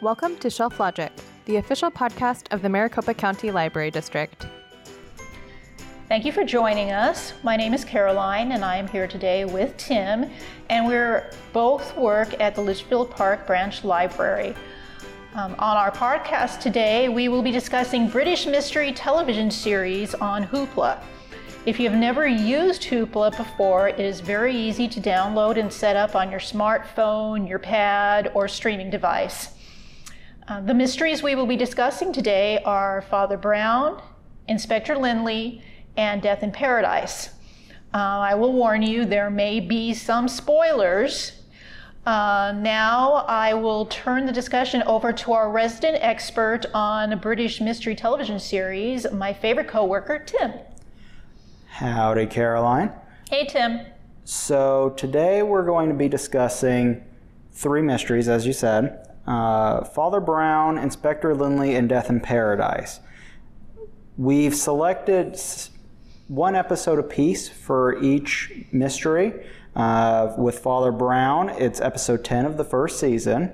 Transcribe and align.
Welcome 0.00 0.36
to 0.36 0.48
Shelf 0.48 0.78
Logic, 0.78 1.10
the 1.46 1.56
official 1.56 1.90
podcast 1.90 2.52
of 2.52 2.62
the 2.62 2.68
Maricopa 2.68 3.14
County 3.14 3.50
Library 3.50 3.90
District. 3.90 4.46
Thank 6.06 6.24
you 6.24 6.30
for 6.30 6.44
joining 6.44 6.92
us. 6.92 7.32
My 7.42 7.56
name 7.56 7.74
is 7.74 7.84
Caroline, 7.84 8.52
and 8.52 8.64
I 8.64 8.76
am 8.76 8.86
here 8.86 9.08
today 9.08 9.44
with 9.44 9.76
Tim, 9.76 10.30
and 10.70 10.86
we're 10.86 11.32
both 11.52 11.96
work 11.96 12.40
at 12.40 12.54
the 12.54 12.60
Litchfield 12.60 13.10
Park 13.10 13.44
Branch 13.44 13.82
Library. 13.82 14.54
Um, 15.34 15.56
on 15.58 15.76
our 15.76 15.90
podcast 15.90 16.60
today, 16.60 17.08
we 17.08 17.28
will 17.28 17.42
be 17.42 17.50
discussing 17.50 18.08
British 18.08 18.46
mystery 18.46 18.92
television 18.92 19.50
series 19.50 20.14
on 20.14 20.44
Hoopla. 20.44 21.02
If 21.66 21.80
you've 21.80 21.94
never 21.94 22.24
used 22.24 22.84
Hoopla 22.84 23.36
before, 23.36 23.88
it 23.88 23.98
is 23.98 24.20
very 24.20 24.56
easy 24.56 24.86
to 24.86 25.00
download 25.00 25.58
and 25.58 25.72
set 25.72 25.96
up 25.96 26.14
on 26.14 26.30
your 26.30 26.38
smartphone, 26.38 27.48
your 27.48 27.58
pad, 27.58 28.30
or 28.32 28.46
streaming 28.46 28.90
device. 28.90 29.57
Uh, 30.48 30.62
the 30.62 30.72
mysteries 30.72 31.22
we 31.22 31.34
will 31.34 31.46
be 31.46 31.56
discussing 31.56 32.10
today 32.10 32.62
are 32.64 33.02
Father 33.02 33.36
Brown, 33.36 34.00
Inspector 34.48 34.94
Lynley, 34.94 35.60
and 35.98 36.22
Death 36.22 36.42
in 36.42 36.50
Paradise. 36.50 37.28
Uh, 37.92 37.98
I 37.98 38.34
will 38.34 38.54
warn 38.54 38.80
you, 38.80 39.04
there 39.04 39.28
may 39.28 39.60
be 39.60 39.92
some 39.92 40.26
spoilers. 40.26 41.32
Uh, 42.06 42.54
now 42.56 43.26
I 43.28 43.52
will 43.52 43.84
turn 43.86 44.24
the 44.24 44.32
discussion 44.32 44.82
over 44.84 45.12
to 45.12 45.34
our 45.34 45.50
resident 45.50 45.98
expert 46.00 46.64
on 46.72 47.18
British 47.18 47.60
mystery 47.60 47.94
television 47.94 48.40
series, 48.40 49.10
my 49.12 49.34
favorite 49.34 49.68
coworker, 49.68 50.18
Tim. 50.18 50.54
Howdy, 51.66 52.24
Caroline. 52.24 52.90
Hey, 53.28 53.44
Tim. 53.44 53.80
So, 54.24 54.94
today 54.96 55.42
we're 55.42 55.66
going 55.66 55.90
to 55.90 55.94
be 55.94 56.08
discussing 56.08 57.04
three 57.52 57.82
mysteries, 57.82 58.30
as 58.30 58.46
you 58.46 58.54
said 58.54 59.04
uh, 59.28 59.84
Father 59.84 60.20
Brown, 60.20 60.78
Inspector 60.78 61.32
Lynley, 61.34 61.76
and 61.76 61.86
Death 61.86 62.08
in 62.08 62.18
Paradise. 62.18 63.00
We've 64.16 64.54
selected 64.54 65.38
one 66.28 66.56
episode 66.56 66.98
apiece 66.98 67.48
for 67.48 68.02
each 68.02 68.50
mystery. 68.72 69.46
Uh, 69.76 70.34
with 70.38 70.58
Father 70.58 70.90
Brown, 70.90 71.50
it's 71.50 71.78
episode 71.80 72.24
10 72.24 72.46
of 72.46 72.56
the 72.56 72.64
first 72.64 72.98
season. 72.98 73.52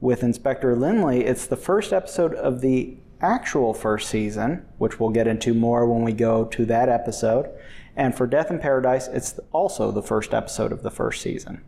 With 0.00 0.22
Inspector 0.22 0.76
Lynley, 0.76 1.22
it's 1.24 1.48
the 1.48 1.56
first 1.56 1.92
episode 1.92 2.34
of 2.34 2.60
the 2.60 2.96
actual 3.20 3.74
first 3.74 4.08
season, 4.08 4.64
which 4.78 5.00
we'll 5.00 5.10
get 5.10 5.26
into 5.26 5.52
more 5.52 5.84
when 5.84 6.04
we 6.04 6.12
go 6.12 6.44
to 6.44 6.64
that 6.66 6.88
episode. 6.88 7.50
And 7.96 8.14
for 8.16 8.28
Death 8.28 8.52
in 8.52 8.60
Paradise, 8.60 9.08
it's 9.08 9.40
also 9.50 9.90
the 9.90 10.02
first 10.02 10.32
episode 10.32 10.70
of 10.70 10.84
the 10.84 10.92
first 10.92 11.20
season. 11.20 11.64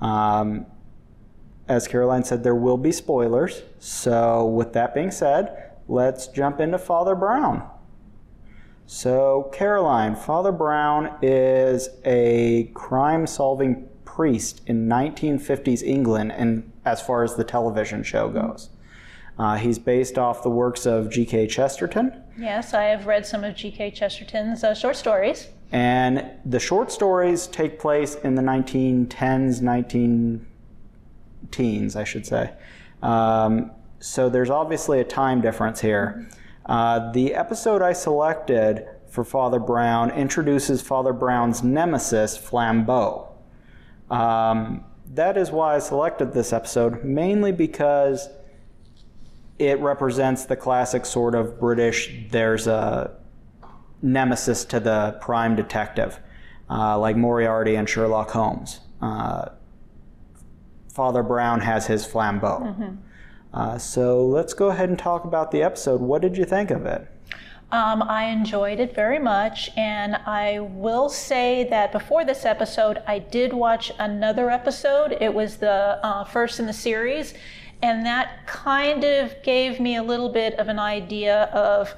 Um, 0.00 0.66
as 1.70 1.86
Caroline 1.86 2.24
said, 2.24 2.42
there 2.42 2.54
will 2.56 2.76
be 2.76 2.90
spoilers. 2.90 3.62
So, 3.78 4.44
with 4.44 4.72
that 4.72 4.92
being 4.92 5.12
said, 5.12 5.70
let's 5.86 6.26
jump 6.26 6.58
into 6.58 6.78
Father 6.78 7.14
Brown. 7.14 7.62
So, 8.86 9.48
Caroline, 9.52 10.16
Father 10.16 10.50
Brown 10.50 11.16
is 11.22 11.88
a 12.04 12.72
crime 12.74 13.24
solving 13.24 13.88
priest 14.04 14.62
in 14.66 14.88
1950s 14.88 15.84
England, 15.84 16.32
and 16.32 16.72
as 16.84 17.00
far 17.00 17.22
as 17.22 17.36
the 17.36 17.44
television 17.44 18.02
show 18.02 18.28
goes. 18.30 18.70
Uh, 19.38 19.54
he's 19.54 19.78
based 19.78 20.18
off 20.18 20.42
the 20.42 20.50
works 20.50 20.86
of 20.86 21.08
G.K. 21.08 21.46
Chesterton. 21.46 22.20
Yes, 22.36 22.74
I 22.74 22.86
have 22.86 23.06
read 23.06 23.24
some 23.24 23.44
of 23.44 23.54
G.K. 23.54 23.92
Chesterton's 23.92 24.64
uh, 24.64 24.74
short 24.74 24.96
stories. 24.96 25.46
And 25.70 26.32
the 26.44 26.58
short 26.58 26.90
stories 26.90 27.46
take 27.46 27.78
place 27.78 28.16
in 28.16 28.34
the 28.34 28.42
1910s, 28.42 29.62
19 29.62 30.46
teens, 31.50 31.96
I 31.96 32.04
should 32.04 32.26
say. 32.26 32.52
Um, 33.02 33.72
so 33.98 34.28
there's 34.28 34.50
obviously 34.50 35.00
a 35.00 35.04
time 35.04 35.40
difference 35.40 35.80
here. 35.80 36.28
Uh, 36.66 37.10
the 37.12 37.34
episode 37.34 37.82
I 37.82 37.92
selected 37.92 38.86
for 39.08 39.24
Father 39.24 39.58
Brown 39.58 40.10
introduces 40.10 40.80
Father 40.80 41.12
Brown's 41.12 41.62
nemesis, 41.62 42.38
Flambeau. 42.38 43.28
Um, 44.10 44.84
that 45.12 45.36
is 45.36 45.50
why 45.50 45.76
I 45.76 45.78
selected 45.80 46.32
this 46.32 46.52
episode, 46.52 47.04
mainly 47.04 47.52
because 47.52 48.28
it 49.58 49.78
represents 49.80 50.44
the 50.44 50.56
classic 50.56 51.04
sort 51.04 51.34
of 51.34 51.58
British, 51.60 52.10
there's 52.30 52.66
a 52.66 53.16
nemesis 54.02 54.64
to 54.66 54.80
the 54.80 55.18
prime 55.20 55.56
detective, 55.56 56.18
uh, 56.70 56.98
like 56.98 57.16
Moriarty 57.16 57.74
and 57.74 57.88
Sherlock 57.88 58.30
Holmes. 58.30 58.80
Uh, 59.02 59.50
Father 61.00 61.22
Brown 61.22 61.62
has 61.62 61.86
his 61.86 62.06
flambeau. 62.06 62.60
Mm-hmm. 62.60 62.94
Uh, 63.54 63.78
so 63.78 64.22
let's 64.26 64.52
go 64.52 64.68
ahead 64.68 64.90
and 64.90 64.98
talk 64.98 65.24
about 65.24 65.50
the 65.50 65.62
episode. 65.62 65.98
What 65.98 66.20
did 66.20 66.36
you 66.36 66.44
think 66.44 66.70
of 66.70 66.84
it? 66.84 67.08
Um, 67.72 68.02
I 68.02 68.24
enjoyed 68.24 68.80
it 68.80 68.94
very 68.94 69.18
much, 69.18 69.70
and 69.78 70.16
I 70.26 70.58
will 70.60 71.08
say 71.08 71.66
that 71.70 71.90
before 71.90 72.26
this 72.26 72.44
episode, 72.44 73.02
I 73.06 73.18
did 73.18 73.54
watch 73.54 73.90
another 73.98 74.50
episode. 74.50 75.16
It 75.22 75.32
was 75.32 75.56
the 75.56 75.98
uh, 76.04 76.24
first 76.24 76.60
in 76.60 76.66
the 76.66 76.74
series, 76.74 77.32
and 77.80 78.04
that 78.04 78.46
kind 78.46 79.02
of 79.02 79.42
gave 79.42 79.80
me 79.80 79.96
a 79.96 80.02
little 80.02 80.28
bit 80.28 80.52
of 80.58 80.68
an 80.68 80.78
idea 80.78 81.44
of 81.44 81.94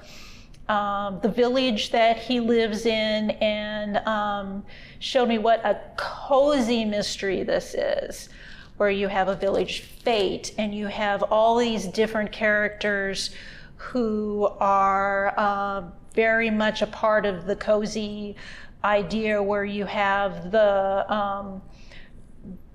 um, 0.68 1.18
the 1.22 1.28
village 1.28 1.90
that 1.90 2.18
he 2.18 2.38
lives 2.38 2.86
in 2.86 3.32
and 3.32 3.96
um, 4.06 4.64
showed 5.00 5.28
me 5.28 5.38
what 5.38 5.60
a 5.64 5.80
cozy 5.96 6.84
mystery 6.84 7.42
this 7.42 7.74
is 7.74 8.28
where 8.76 8.90
you 8.90 9.08
have 9.08 9.28
a 9.28 9.36
village 9.36 9.80
fete 9.80 10.54
and 10.58 10.74
you 10.74 10.86
have 10.86 11.22
all 11.24 11.56
these 11.56 11.86
different 11.86 12.32
characters 12.32 13.30
who 13.76 14.48
are 14.60 15.34
uh, 15.36 15.82
very 16.14 16.50
much 16.50 16.82
a 16.82 16.86
part 16.86 17.26
of 17.26 17.46
the 17.46 17.56
cozy 17.56 18.36
idea 18.84 19.42
where 19.42 19.64
you 19.64 19.84
have 19.84 20.50
the 20.50 21.12
um, 21.12 21.62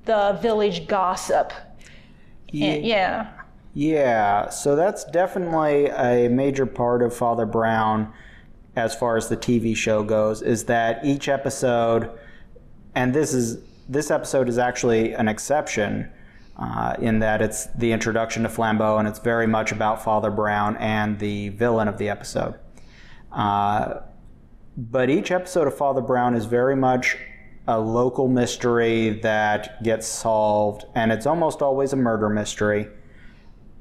the 0.06 0.38
village 0.41 0.88
gossip. 0.88 1.52
Yeah. 2.50 2.75
Yeah. 2.75 3.31
Yeah, 3.74 4.50
so 4.50 4.75
that's 4.75 5.03
definitely 5.06 5.85
a 5.90 6.29
major 6.29 6.66
part 6.66 7.03
of 7.03 7.16
Father 7.16 7.46
Brown 7.46 8.12
as 8.75 8.96
far 8.96 9.18
as 9.18 9.29
the 9.29 9.38
TV 9.38 9.75
show 9.75 10.02
goes 10.02 10.41
is 10.41 10.64
that 10.66 11.06
each 11.06 11.28
episode 11.28 12.09
and 12.96 13.14
this 13.14 13.35
is 13.35 13.59
this 13.89 14.11
episode 14.11 14.49
is 14.49 14.57
actually 14.57 15.13
an 15.13 15.27
exception 15.27 16.11
uh, 16.57 16.95
in 16.99 17.19
that 17.19 17.41
it's 17.41 17.67
the 17.67 17.91
introduction 17.91 18.43
to 18.43 18.49
Flambeau 18.49 18.99
and 18.99 19.07
it's 19.07 19.19
very 19.19 19.47
much 19.47 19.71
about 19.71 20.03
Father 20.03 20.31
Brown 20.31 20.75
and 20.77 21.19
the 21.19 21.49
villain 21.49 21.87
of 21.87 21.97
the 21.97 22.09
episode. 22.09 22.55
Uh, 23.31 24.01
but 24.75 25.09
each 25.09 25.31
episode 25.31 25.67
of 25.67 25.75
Father 25.75 26.01
Brown 26.01 26.35
is 26.35 26.45
very 26.45 26.75
much 26.75 27.17
a 27.67 27.79
local 27.79 28.27
mystery 28.27 29.19
that 29.21 29.83
gets 29.83 30.07
solved, 30.07 30.85
and 30.95 31.11
it's 31.11 31.25
almost 31.25 31.61
always 31.61 31.93
a 31.93 31.97
murder 31.97 32.29
mystery. 32.29 32.87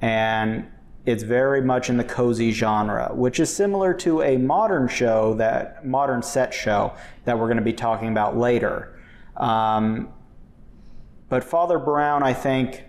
And 0.00 0.66
it's 1.04 1.22
very 1.22 1.62
much 1.62 1.88
in 1.88 1.96
the 1.96 2.04
cozy 2.04 2.50
genre, 2.50 3.10
which 3.14 3.38
is 3.38 3.54
similar 3.54 3.94
to 3.94 4.22
a 4.22 4.38
modern 4.38 4.88
show 4.88 5.34
that 5.34 5.86
modern 5.86 6.22
set 6.22 6.52
show 6.52 6.94
that 7.24 7.38
we're 7.38 7.46
going 7.46 7.58
to 7.58 7.62
be 7.62 7.72
talking 7.72 8.08
about 8.08 8.36
later. 8.36 8.98
Um, 9.36 10.08
but 11.28 11.44
Father 11.44 11.78
Brown, 11.78 12.22
I 12.22 12.32
think, 12.32 12.84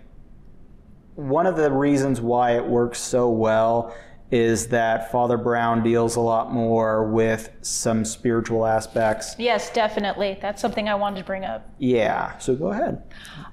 one 1.14 1.46
of 1.46 1.56
the 1.56 1.70
reasons 1.72 2.20
why 2.20 2.56
it 2.56 2.64
works 2.64 2.98
so 3.00 3.28
well 3.28 3.94
is 4.30 4.68
that 4.68 5.10
Father 5.10 5.36
Brown 5.36 5.82
deals 5.82 6.16
a 6.16 6.20
lot 6.20 6.52
more 6.52 7.04
with 7.10 7.50
some 7.62 8.04
spiritual 8.04 8.66
aspects. 8.66 9.34
Yes, 9.38 9.70
definitely. 9.70 10.38
That's 10.40 10.60
something 10.60 10.88
I 10.88 10.94
wanted 10.94 11.20
to 11.20 11.24
bring 11.24 11.44
up. 11.44 11.68
Yeah, 11.78 12.36
so 12.38 12.54
go 12.54 12.68
ahead. 12.68 13.02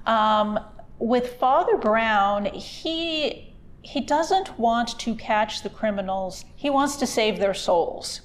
Um, 0.04 0.60
with 0.98 1.34
Father 1.34 1.76
Brown, 1.76 2.46
he 2.46 3.54
he 3.82 4.00
doesn't 4.00 4.58
want 4.58 4.98
to 4.98 5.14
catch 5.14 5.62
the 5.62 5.70
criminals. 5.70 6.44
He 6.56 6.70
wants 6.70 6.96
to 6.96 7.06
save 7.06 7.38
their 7.38 7.54
souls, 7.54 8.22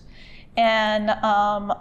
and 0.58 1.12
um, 1.24 1.74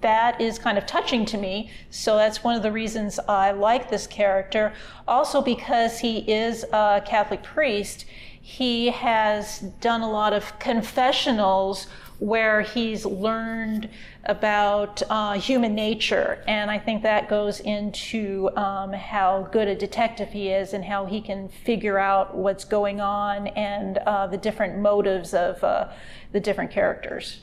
that 0.00 0.40
is 0.40 0.58
kind 0.58 0.78
of 0.78 0.86
touching 0.86 1.24
to 1.26 1.36
me. 1.36 1.70
So 1.90 2.16
that's 2.16 2.44
one 2.44 2.54
of 2.54 2.62
the 2.62 2.72
reasons 2.72 3.18
I 3.28 3.50
like 3.50 3.90
this 3.90 4.06
character. 4.06 4.72
Also, 5.06 5.42
because 5.42 5.98
he 5.98 6.18
is 6.30 6.64
a 6.72 7.02
Catholic 7.04 7.42
priest, 7.42 8.04
he 8.40 8.86
has 8.86 9.60
done 9.80 10.00
a 10.00 10.10
lot 10.10 10.32
of 10.32 10.58
confessionals 10.58 11.86
where 12.18 12.62
he's 12.62 13.04
learned 13.04 13.88
about 14.24 15.02
uh, 15.08 15.34
human 15.34 15.74
nature. 15.74 16.42
And 16.48 16.70
I 16.70 16.78
think 16.78 17.02
that 17.02 17.28
goes 17.28 17.60
into 17.60 18.50
um, 18.56 18.92
how 18.92 19.48
good 19.52 19.68
a 19.68 19.74
detective 19.74 20.30
he 20.30 20.48
is 20.48 20.72
and 20.72 20.84
how 20.84 21.06
he 21.06 21.20
can 21.20 21.48
figure 21.48 21.98
out 21.98 22.36
what's 22.36 22.64
going 22.64 23.00
on 23.00 23.48
and 23.48 23.98
uh, 23.98 24.26
the 24.26 24.36
different 24.36 24.78
motives 24.78 25.32
of 25.32 25.62
uh, 25.62 25.88
the 26.32 26.40
different 26.40 26.70
characters. 26.70 27.40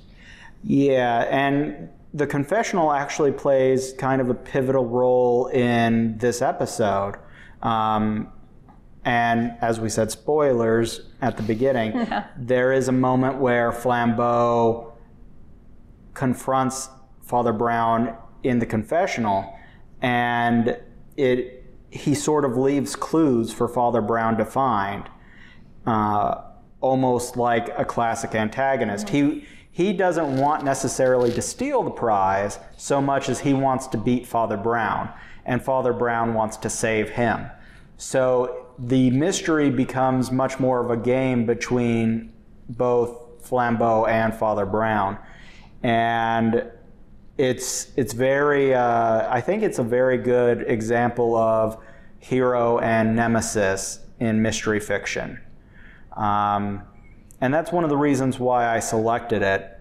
Yeah, 0.63 1.19
and 1.29 1.89
the 2.15 2.25
confessional 2.25 2.93
actually 2.93 3.33
plays 3.33 3.91
kind 3.97 4.21
of 4.21 4.29
a 4.29 4.33
pivotal 4.33 4.85
role 4.85 5.47
in 5.47 6.17
this 6.17 6.41
episode. 6.41 7.15
Um, 7.61 8.31
and 9.03 9.51
as 9.59 9.81
we 9.81 9.89
said, 9.89 10.11
spoilers 10.11 11.01
at 11.21 11.35
the 11.35 11.43
beginning, 11.43 12.07
there 12.37 12.71
is 12.71 12.87
a 12.87 12.93
moment 12.93 13.37
where 13.37 13.73
Flambeau 13.73 14.93
confronts 16.13 16.87
Father 17.21 17.51
Brown 17.51 18.15
in 18.43 18.59
the 18.59 18.65
confessional, 18.65 19.53
and 20.01 20.79
it 21.17 21.63
he 21.91 22.15
sort 22.15 22.45
of 22.45 22.55
leaves 22.55 22.95
clues 22.95 23.51
for 23.51 23.67
Father 23.67 24.01
Brown 24.01 24.37
to 24.37 24.45
find, 24.45 25.09
uh, 25.85 26.41
almost 26.79 27.35
like 27.35 27.69
a 27.77 27.83
classic 27.83 28.35
antagonist. 28.35 29.09
He 29.09 29.45
he 29.75 29.91
doesn't 29.91 30.37
want 30.37 30.63
necessarily 30.63 31.29
to 31.33 31.41
steal 31.41 31.83
the 31.83 31.91
prize 31.91 32.59
so 32.77 33.01
much 33.01 33.27
as 33.27 33.41
he 33.41 33.53
wants 33.53 33.87
to 33.87 33.97
beat 33.97 34.25
Father 34.25 34.55
Brown, 34.55 35.09
and 35.45 35.61
Father 35.61 35.91
Brown 35.91 36.33
wants 36.33 36.55
to 36.55 36.69
save 36.69 37.09
him. 37.09 37.47
So 37.97 38.67
the 38.79 39.09
mystery 39.09 39.69
becomes 39.69 40.31
much 40.31 40.61
more 40.61 40.79
of 40.79 40.91
a 40.91 40.95
game 40.95 41.45
between 41.45 42.31
both 42.69 43.43
Flambeau 43.43 44.07
and 44.07 44.33
Father 44.33 44.65
Brown, 44.65 45.17
and 45.83 46.71
it's 47.37 47.91
it's 47.97 48.13
very 48.13 48.73
uh, 48.73 49.27
I 49.29 49.41
think 49.41 49.61
it's 49.61 49.79
a 49.79 49.83
very 49.83 50.17
good 50.17 50.61
example 50.69 51.35
of 51.35 51.77
hero 52.19 52.79
and 52.79 53.13
nemesis 53.13 53.99
in 54.21 54.41
mystery 54.41 54.79
fiction, 54.79 55.41
um, 56.15 56.83
and 57.41 57.53
that's 57.53 57.71
one 57.71 57.83
of 57.83 57.89
the 57.89 57.97
reasons 57.97 58.39
why 58.39 58.73
I 58.73 58.79
selected 58.79 59.41
it. 59.41 59.79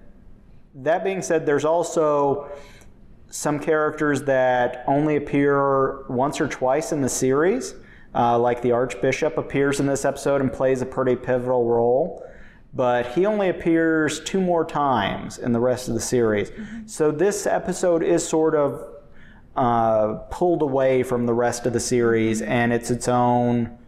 That 0.75 1.05
being 1.05 1.23
said, 1.23 1.47
there's 1.47 1.65
also 1.65 2.51
some 3.31 3.59
characters 3.59 4.23
that 4.23 4.85
only 4.87 5.17
appear 5.17 6.05
once 6.09 6.41
or 6.41 6.49
twice 6.49 6.93
in 6.93 7.01
the 7.01 7.09
series, 7.09 7.75
uh, 8.15 8.39
like 8.39 8.63
the 8.63 8.73
Archbishop 8.73 9.39
appears 9.39 9.81
in 9.81 9.87
this 9.87 10.05
episode 10.05 10.41
and 10.41 10.53
plays 10.53 10.83
a 10.83 10.87
pretty 10.87 11.17
pivotal 11.17 11.65
role 11.65 12.25
but 12.75 13.07
he 13.13 13.25
only 13.25 13.49
appears 13.49 14.21
two 14.25 14.41
more 14.41 14.65
times 14.65 15.39
in 15.39 15.53
the 15.53 15.61
rest 15.61 15.89
of 15.89 15.95
the 15.95 16.01
series. 16.01 16.51
Mm-hmm. 16.51 16.87
So 16.87 17.13
this 17.13 17.47
episode 17.47 18.03
is 18.03 18.27
sort 18.27 18.55
of 18.55 18.85
uh, 19.57 20.15
pulled 20.31 20.63
away 20.63 21.05
from 21.05 21.27
the 21.27 21.35
rest 21.35 21.67
of 21.67 21.73
the 21.73 21.81
series, 21.81 22.43
and 22.43 22.73
it's 22.73 22.91
its 22.91 23.07
own 23.07 23.79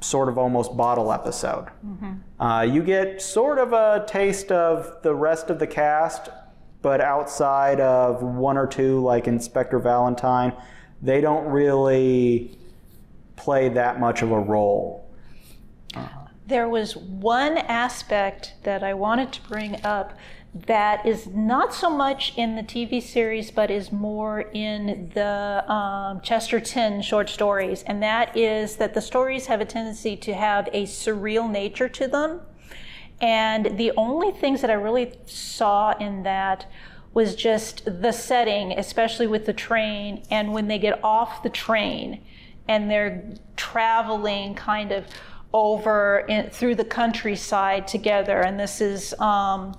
sort 0.00 0.28
of 0.28 0.38
almost 0.38 0.76
bottle 0.76 1.12
episode. 1.12 1.66
Mm-hmm. 1.84 2.42
Uh, 2.42 2.62
you 2.62 2.82
get 2.82 3.20
sort 3.20 3.58
of 3.58 3.72
a 3.72 4.04
taste 4.06 4.52
of 4.52 5.02
the 5.02 5.14
rest 5.14 5.50
of 5.50 5.58
the 5.58 5.66
cast, 5.66 6.28
but 6.82 7.00
outside 7.00 7.80
of 7.80 8.22
one 8.22 8.56
or 8.56 8.66
two, 8.66 9.00
like 9.02 9.26
Inspector 9.26 9.78
Valentine, 9.80 10.52
they 11.02 11.20
don't 11.20 11.46
really 11.46 12.58
play 13.36 13.68
that 13.68 13.98
much 14.00 14.22
of 14.22 14.30
a 14.30 14.38
role. 14.38 15.04
There 16.46 16.68
was 16.68 16.96
one 16.96 17.58
aspect 17.58 18.54
that 18.62 18.82
I 18.82 18.94
wanted 18.94 19.32
to 19.32 19.42
bring 19.42 19.84
up 19.84 20.16
that 20.66 21.04
is 21.06 21.26
not 21.26 21.74
so 21.74 21.90
much 21.90 22.32
in 22.36 22.56
the 22.56 22.62
TV 22.62 23.02
series, 23.02 23.50
but 23.50 23.70
is 23.70 23.92
more 23.92 24.40
in 24.52 25.10
the 25.14 25.70
um, 25.70 26.20
Chesterton 26.20 27.02
short 27.02 27.28
stories, 27.28 27.82
and 27.84 28.02
that 28.02 28.36
is 28.36 28.76
that 28.76 28.94
the 28.94 29.00
stories 29.00 29.46
have 29.46 29.60
a 29.60 29.64
tendency 29.64 30.16
to 30.16 30.34
have 30.34 30.68
a 30.72 30.84
surreal 30.84 31.50
nature 31.50 31.88
to 31.88 32.08
them. 32.08 32.40
And 33.20 33.78
the 33.78 33.92
only 33.96 34.30
things 34.30 34.60
that 34.60 34.70
I 34.70 34.74
really 34.74 35.12
saw 35.26 35.96
in 35.98 36.22
that 36.22 36.66
was 37.14 37.34
just 37.34 37.84
the 37.84 38.12
setting, 38.12 38.72
especially 38.72 39.26
with 39.26 39.46
the 39.46 39.52
train, 39.52 40.22
and 40.30 40.52
when 40.52 40.68
they 40.68 40.78
get 40.78 41.02
off 41.02 41.42
the 41.42 41.50
train 41.50 42.22
and 42.68 42.90
they're 42.90 43.24
traveling 43.56 44.54
kind 44.54 44.92
of 44.92 45.06
over 45.52 46.20
in, 46.28 46.50
through 46.50 46.74
the 46.74 46.84
countryside 46.84 47.88
together. 47.88 48.40
And 48.40 48.60
this 48.60 48.80
is 48.80 49.14
um, 49.18 49.74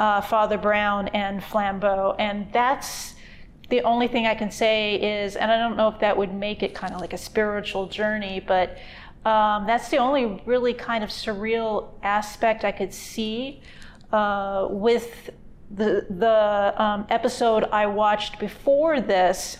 uh, 0.00 0.22
Father 0.22 0.56
Brown 0.56 1.08
and 1.08 1.40
Flambeau. 1.42 2.16
And 2.18 2.50
that's 2.52 3.14
the 3.68 3.82
only 3.82 4.08
thing 4.08 4.26
I 4.26 4.34
can 4.34 4.50
say 4.50 4.96
is, 4.96 5.36
and 5.36 5.52
I 5.52 5.58
don't 5.58 5.76
know 5.76 5.88
if 5.88 6.00
that 6.00 6.16
would 6.16 6.34
make 6.34 6.62
it 6.62 6.74
kind 6.74 6.94
of 6.94 7.00
like 7.00 7.12
a 7.12 7.18
spiritual 7.18 7.86
journey, 7.86 8.40
but 8.44 8.78
um, 9.26 9.66
that's 9.66 9.90
the 9.90 9.98
only 9.98 10.42
really 10.46 10.72
kind 10.72 11.04
of 11.04 11.10
surreal 11.10 11.90
aspect 12.02 12.64
I 12.64 12.72
could 12.72 12.92
see 12.94 13.60
uh, 14.10 14.66
with 14.70 15.30
the 15.70 16.06
the 16.08 16.74
um, 16.82 17.06
episode 17.10 17.64
I 17.70 17.86
watched 17.86 18.40
before 18.40 19.00
this. 19.00 19.58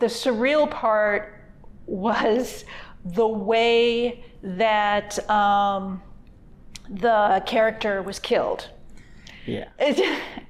The 0.00 0.06
surreal 0.06 0.68
part 0.68 1.44
was 1.86 2.64
the 3.04 3.28
way 3.28 4.24
that 4.42 5.30
um, 5.30 6.02
the 6.90 7.42
character 7.46 8.02
was 8.02 8.18
killed. 8.18 8.68
Yeah. 9.50 9.68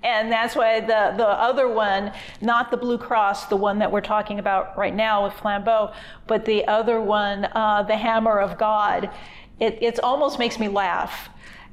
and 0.03 0.31
that's 0.31 0.55
why 0.55 0.81
the, 0.81 1.15
the 1.17 1.27
other 1.27 1.69
one, 1.69 2.13
not 2.41 2.71
the 2.71 2.77
Blue 2.77 2.99
Cross, 2.99 3.47
the 3.47 3.57
one 3.57 3.79
that 3.79 3.91
we're 3.91 4.01
talking 4.01 4.39
about 4.39 4.77
right 4.77 4.95
now 4.95 5.25
with 5.25 5.33
Flambeau, 5.35 5.95
but 6.27 6.45
the 6.45 6.67
other 6.67 7.01
one, 7.01 7.47
uh, 7.55 7.83
the 7.83 7.97
Hammer 7.97 8.39
of 8.39 8.59
God, 8.59 9.11
it 9.59 9.79
it 9.83 10.01
almost 10.01 10.39
makes 10.39 10.59
me 10.59 10.69
laugh. 10.69 11.29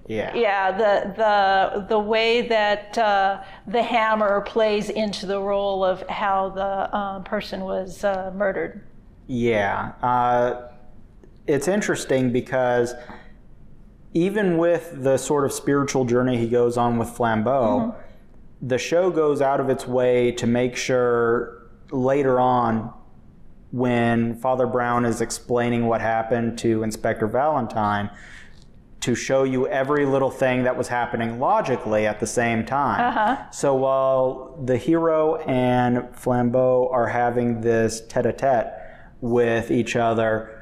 Yeah. 0.07 0.33
Yeah. 0.35 0.71
The 0.71 1.13
the 1.15 1.85
the 1.87 1.99
way 1.99 2.47
that 2.47 2.97
uh, 2.97 3.43
the 3.67 3.83
hammer 3.83 4.41
plays 4.41 4.89
into 4.89 5.25
the 5.25 5.39
role 5.39 5.83
of 5.83 6.07
how 6.09 6.49
the 6.49 6.95
um, 6.95 7.23
person 7.23 7.61
was 7.61 8.03
uh, 8.03 8.31
murdered. 8.35 8.83
Yeah. 9.27 9.93
Uh, 10.01 10.69
it's 11.45 11.67
interesting 11.67 12.31
because 12.31 12.93
even 14.13 14.57
with 14.57 15.03
the 15.03 15.17
sort 15.17 15.45
of 15.45 15.51
spiritual 15.51 16.05
journey 16.05 16.37
he 16.37 16.47
goes 16.47 16.77
on 16.77 16.97
with 16.97 17.09
Flambeau, 17.09 17.93
mm-hmm. 17.93 18.67
the 18.67 18.77
show 18.77 19.09
goes 19.11 19.41
out 19.41 19.59
of 19.59 19.69
its 19.69 19.87
way 19.87 20.31
to 20.31 20.47
make 20.47 20.75
sure 20.75 21.63
later 21.91 22.39
on, 22.39 22.93
when 23.71 24.35
Father 24.35 24.65
Brown 24.65 25.05
is 25.05 25.19
explaining 25.19 25.87
what 25.87 25.99
happened 25.99 26.57
to 26.59 26.83
Inspector 26.83 27.27
Valentine, 27.27 28.09
to 29.01 29.13
show 29.13 29.43
you 29.43 29.67
every 29.67 30.05
little 30.05 30.31
thing 30.31 30.63
that 30.63 30.75
was 30.75 30.87
happening 30.87 31.39
logically 31.39 32.07
at 32.07 32.19
the 32.19 32.25
same 32.25 32.65
time. 32.65 32.99
Uh-huh. 32.99 33.51
So 33.51 33.75
while 33.75 34.57
the 34.65 34.77
hero 34.77 35.35
and 35.41 35.97
Flambeau 36.13 36.91
are 36.91 37.07
having 37.07 37.61
this 37.61 38.01
tete 38.07 38.25
a 38.25 38.33
tete 38.33 38.67
with 39.21 39.69
each 39.69 39.95
other, 39.95 40.56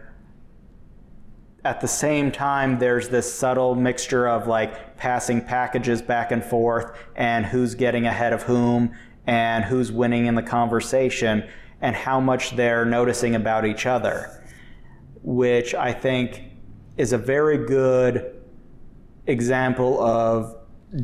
at 1.65 1.81
the 1.81 1.87
same 1.87 2.31
time, 2.31 2.77
there's 2.77 3.09
this 3.09 3.31
subtle 3.33 3.73
mixture 3.73 4.27
of 4.27 4.47
like 4.47 4.97
passing 4.97 5.41
packages 5.41 5.99
back 5.99 6.31
and 6.31 6.45
forth 6.45 6.95
and 7.15 7.43
who's 7.43 7.73
getting 7.73 8.05
ahead 8.05 8.33
of 8.33 8.43
whom 8.43 8.95
and 9.25 9.65
who's 9.65 9.91
winning 9.91 10.27
in 10.27 10.35
the 10.35 10.43
conversation 10.43 11.43
and 11.81 11.95
how 11.95 12.19
much 12.19 12.55
they're 12.55 12.85
noticing 12.85 13.33
about 13.33 13.65
each 13.65 13.87
other, 13.87 14.43
which 15.23 15.73
I 15.73 15.91
think 15.91 16.43
is 16.97 17.13
a 17.13 17.17
very 17.17 17.65
good 17.65 18.39
example 19.25 19.99
of 19.99 20.55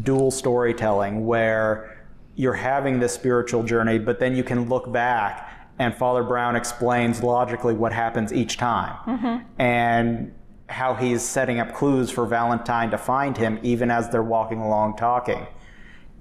dual 0.04 0.30
storytelling 0.30 1.26
where 1.26 2.06
you're 2.36 2.54
having 2.54 3.00
this 3.00 3.14
spiritual 3.14 3.64
journey, 3.64 3.98
but 3.98 4.20
then 4.20 4.36
you 4.36 4.44
can 4.44 4.70
look 4.70 4.92
back 4.92 5.72
and 5.80 5.96
Father 5.96 6.24
Brown 6.24 6.56
explains 6.56 7.24
logically 7.24 7.74
what 7.74 7.92
happens 7.92 8.32
each 8.32 8.58
time. 8.58 8.96
Mm-hmm. 9.08 9.62
And 9.62 10.36
how 10.72 10.96
he's 10.96 11.22
setting 11.22 11.60
up 11.60 11.74
clues 11.74 12.10
for 12.10 12.26
Valentine 12.26 12.90
to 12.92 12.98
find 12.98 13.38
him 13.38 13.60
even 13.62 13.92
as 13.92 14.10
they're 14.10 14.24
walking 14.24 14.60
along 14.60 14.96
talking. 14.96 15.46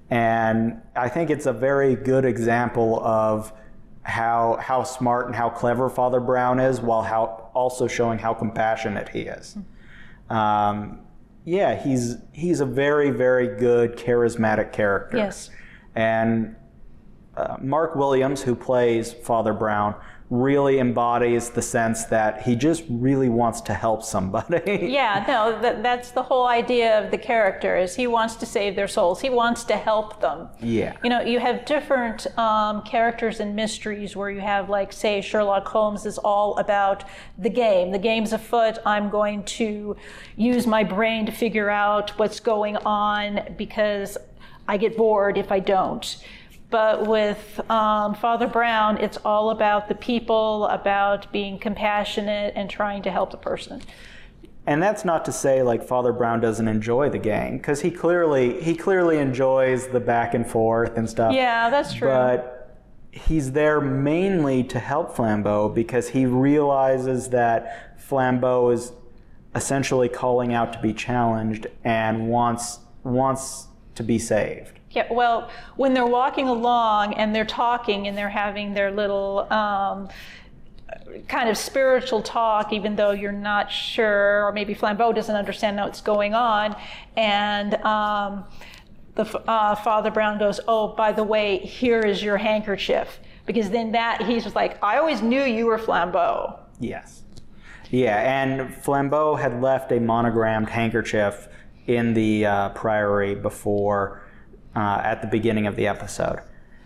And 0.09 0.81
I 0.95 1.07
think 1.07 1.29
it's 1.29 1.45
a 1.45 1.53
very 1.53 1.95
good 1.95 2.25
example 2.25 2.99
of 3.03 3.53
how 4.03 4.57
how 4.59 4.83
smart 4.83 5.27
and 5.27 5.35
how 5.35 5.49
clever 5.49 5.89
Father 5.89 6.19
Brown 6.19 6.59
is, 6.59 6.81
while 6.81 7.01
how 7.01 7.49
also 7.53 7.87
showing 7.87 8.19
how 8.19 8.33
compassionate 8.33 9.09
he 9.09 9.21
is. 9.21 9.57
Um, 10.29 11.01
yeah, 11.45 11.81
he's 11.81 12.17
he's 12.33 12.59
a 12.59 12.65
very 12.65 13.11
very 13.11 13.47
good 13.59 13.95
charismatic 13.95 14.73
character. 14.73 15.17
Yes. 15.17 15.49
And 15.95 16.55
uh, 17.37 17.57
Mark 17.61 17.95
Williams, 17.95 18.41
who 18.41 18.55
plays 18.55 19.13
Father 19.13 19.53
Brown, 19.53 19.95
really 20.31 20.79
embodies 20.79 21.49
the 21.49 21.61
sense 21.61 22.05
that 22.05 22.41
he 22.41 22.55
just 22.55 22.85
really 22.89 23.27
wants 23.27 23.59
to 23.59 23.73
help 23.73 24.01
somebody. 24.01 24.79
yeah, 24.89 25.25
no, 25.27 25.61
that, 25.61 25.83
that's 25.83 26.11
the 26.11 26.23
whole 26.23 26.47
idea 26.47 26.97
of 26.97 27.11
the 27.11 27.17
character 27.17 27.75
is 27.75 27.93
he 27.93 28.07
wants 28.07 28.35
to 28.37 28.45
save 28.45 28.77
their 28.77 28.87
souls. 28.87 29.19
He 29.19 29.29
wants 29.29 29.65
to 29.65 29.75
help 29.75 30.21
them. 30.21 30.47
Yeah. 30.61 30.95
You 31.03 31.09
know, 31.09 31.19
you 31.19 31.39
have 31.39 31.65
different 31.65 32.27
um, 32.39 32.81
characters 32.83 33.41
and 33.41 33.53
mysteries 33.53 34.15
where 34.15 34.31
you 34.31 34.39
have, 34.39 34.69
like, 34.69 34.93
say, 34.93 35.19
Sherlock 35.19 35.67
Holmes 35.67 36.05
is 36.05 36.17
all 36.17 36.57
about 36.57 37.03
the 37.37 37.49
game. 37.49 37.91
The 37.91 37.99
game's 37.99 38.31
afoot. 38.31 38.77
I'm 38.85 39.09
going 39.09 39.43
to 39.43 39.97
use 40.37 40.65
my 40.65 40.85
brain 40.85 41.25
to 41.25 41.33
figure 41.33 41.69
out 41.69 42.17
what's 42.17 42.39
going 42.39 42.77
on 42.77 43.53
because 43.57 44.17
I 44.65 44.77
get 44.77 44.95
bored 44.95 45.37
if 45.37 45.51
I 45.51 45.59
don't 45.59 46.23
But 46.71 47.05
with 47.05 47.59
um, 47.69 48.15
Father 48.15 48.47
Brown, 48.47 48.97
it's 48.97 49.17
all 49.17 49.51
about 49.51 49.89
the 49.89 49.95
people, 49.95 50.65
about 50.67 51.31
being 51.31 51.59
compassionate 51.59 52.53
and 52.55 52.69
trying 52.69 53.03
to 53.03 53.11
help 53.11 53.31
the 53.31 53.37
person. 53.37 53.81
And 54.65 54.81
that's 54.81 55.03
not 55.03 55.25
to 55.25 55.31
say 55.31 55.63
like 55.63 55.83
Father 55.85 56.13
Brown 56.13 56.39
doesn't 56.39 56.67
enjoy 56.67 57.09
the 57.09 57.17
gang, 57.19 57.57
because 57.57 57.81
he 57.81 57.91
clearly 57.91 58.61
he 58.61 58.75
clearly 58.75 59.17
enjoys 59.17 59.87
the 59.87 59.99
back 59.99 60.33
and 60.33 60.47
forth 60.47 60.97
and 60.97 61.09
stuff. 61.09 61.33
Yeah, 61.33 61.69
that's 61.69 61.93
true. 61.93 62.07
But 62.07 62.79
he's 63.11 63.51
there 63.51 63.81
mainly 63.81 64.63
to 64.63 64.79
help 64.79 65.15
Flambeau 65.15 65.73
because 65.73 66.09
he 66.09 66.25
realizes 66.25 67.29
that 67.29 67.99
Flambeau 67.99 68.73
is 68.73 68.93
essentially 69.55 70.07
calling 70.07 70.53
out 70.53 70.71
to 70.73 70.79
be 70.79 70.93
challenged 70.93 71.67
and 71.83 72.29
wants 72.29 72.79
wants 73.03 73.67
to 73.95 74.03
be 74.03 74.19
saved. 74.19 74.79
Yeah, 74.91 75.07
well, 75.11 75.49
when 75.77 75.93
they're 75.93 76.05
walking 76.05 76.47
along 76.47 77.13
and 77.13 77.33
they're 77.33 77.45
talking 77.45 78.07
and 78.07 78.17
they're 78.17 78.29
having 78.29 78.73
their 78.73 78.91
little 78.91 79.51
um, 79.51 80.09
kind 81.27 81.49
of 81.49 81.57
spiritual 81.57 82.21
talk, 82.21 82.73
even 82.73 82.95
though 82.95 83.11
you're 83.11 83.31
not 83.31 83.71
sure, 83.71 84.45
or 84.45 84.51
maybe 84.51 84.75
Flambeau 84.75 85.15
doesn't 85.15 85.35
understand 85.35 85.77
what's 85.77 86.01
going 86.01 86.33
on, 86.33 86.75
and 87.15 87.75
um, 87.85 88.43
the 89.15 89.23
uh, 89.49 89.75
Father 89.75 90.11
Brown 90.11 90.37
goes, 90.37 90.59
"Oh, 90.67 90.89
by 90.89 91.11
the 91.11 91.23
way, 91.23 91.57
here 91.59 92.01
is 92.01 92.21
your 92.21 92.37
handkerchief," 92.37 93.19
because 93.45 93.69
then 93.69 93.93
that 93.93 94.23
he's 94.23 94.43
just 94.43 94.55
like, 94.55 94.81
"I 94.83 94.97
always 94.97 95.21
knew 95.21 95.43
you 95.43 95.67
were 95.67 95.77
Flambeau." 95.77 96.59
Yes. 96.79 97.23
Yeah, 97.89 98.41
and 98.41 98.73
Flambeau 98.73 99.37
had 99.37 99.61
left 99.61 99.91
a 99.91 99.99
monogrammed 99.99 100.69
handkerchief 100.69 101.49
in 101.87 102.13
the 102.13 102.45
uh, 102.45 102.69
priory 102.69 103.35
before, 103.35 104.20
uh, 104.75 105.01
at 105.03 105.21
the 105.21 105.27
beginning 105.27 105.67
of 105.67 105.75
the 105.75 105.87
episode. 105.87 106.39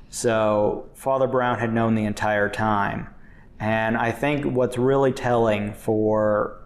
So 0.10 0.90
Father 0.94 1.28
Brown 1.28 1.60
had 1.60 1.74
known 1.74 1.96
the 1.96 2.06
entire 2.06 2.50
time. 2.50 3.08
And 3.60 3.98
I 3.98 4.12
think 4.12 4.46
what's 4.46 4.78
really 4.78 5.12
telling 5.12 5.74
for 5.74 6.62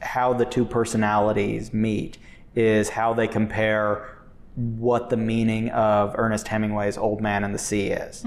how 0.00 0.32
the 0.32 0.44
two 0.44 0.64
personalities 0.64 1.72
meet 1.72 2.18
is 2.54 2.90
how 2.90 3.14
they 3.14 3.28
compare 3.28 4.18
what 4.54 5.08
the 5.10 5.16
meaning 5.16 5.70
of 5.70 6.14
Ernest 6.16 6.48
Hemingway's 6.48 6.98
Old 6.98 7.20
Man 7.20 7.44
and 7.44 7.54
the 7.54 7.58
Sea 7.58 7.88
is. 7.88 8.22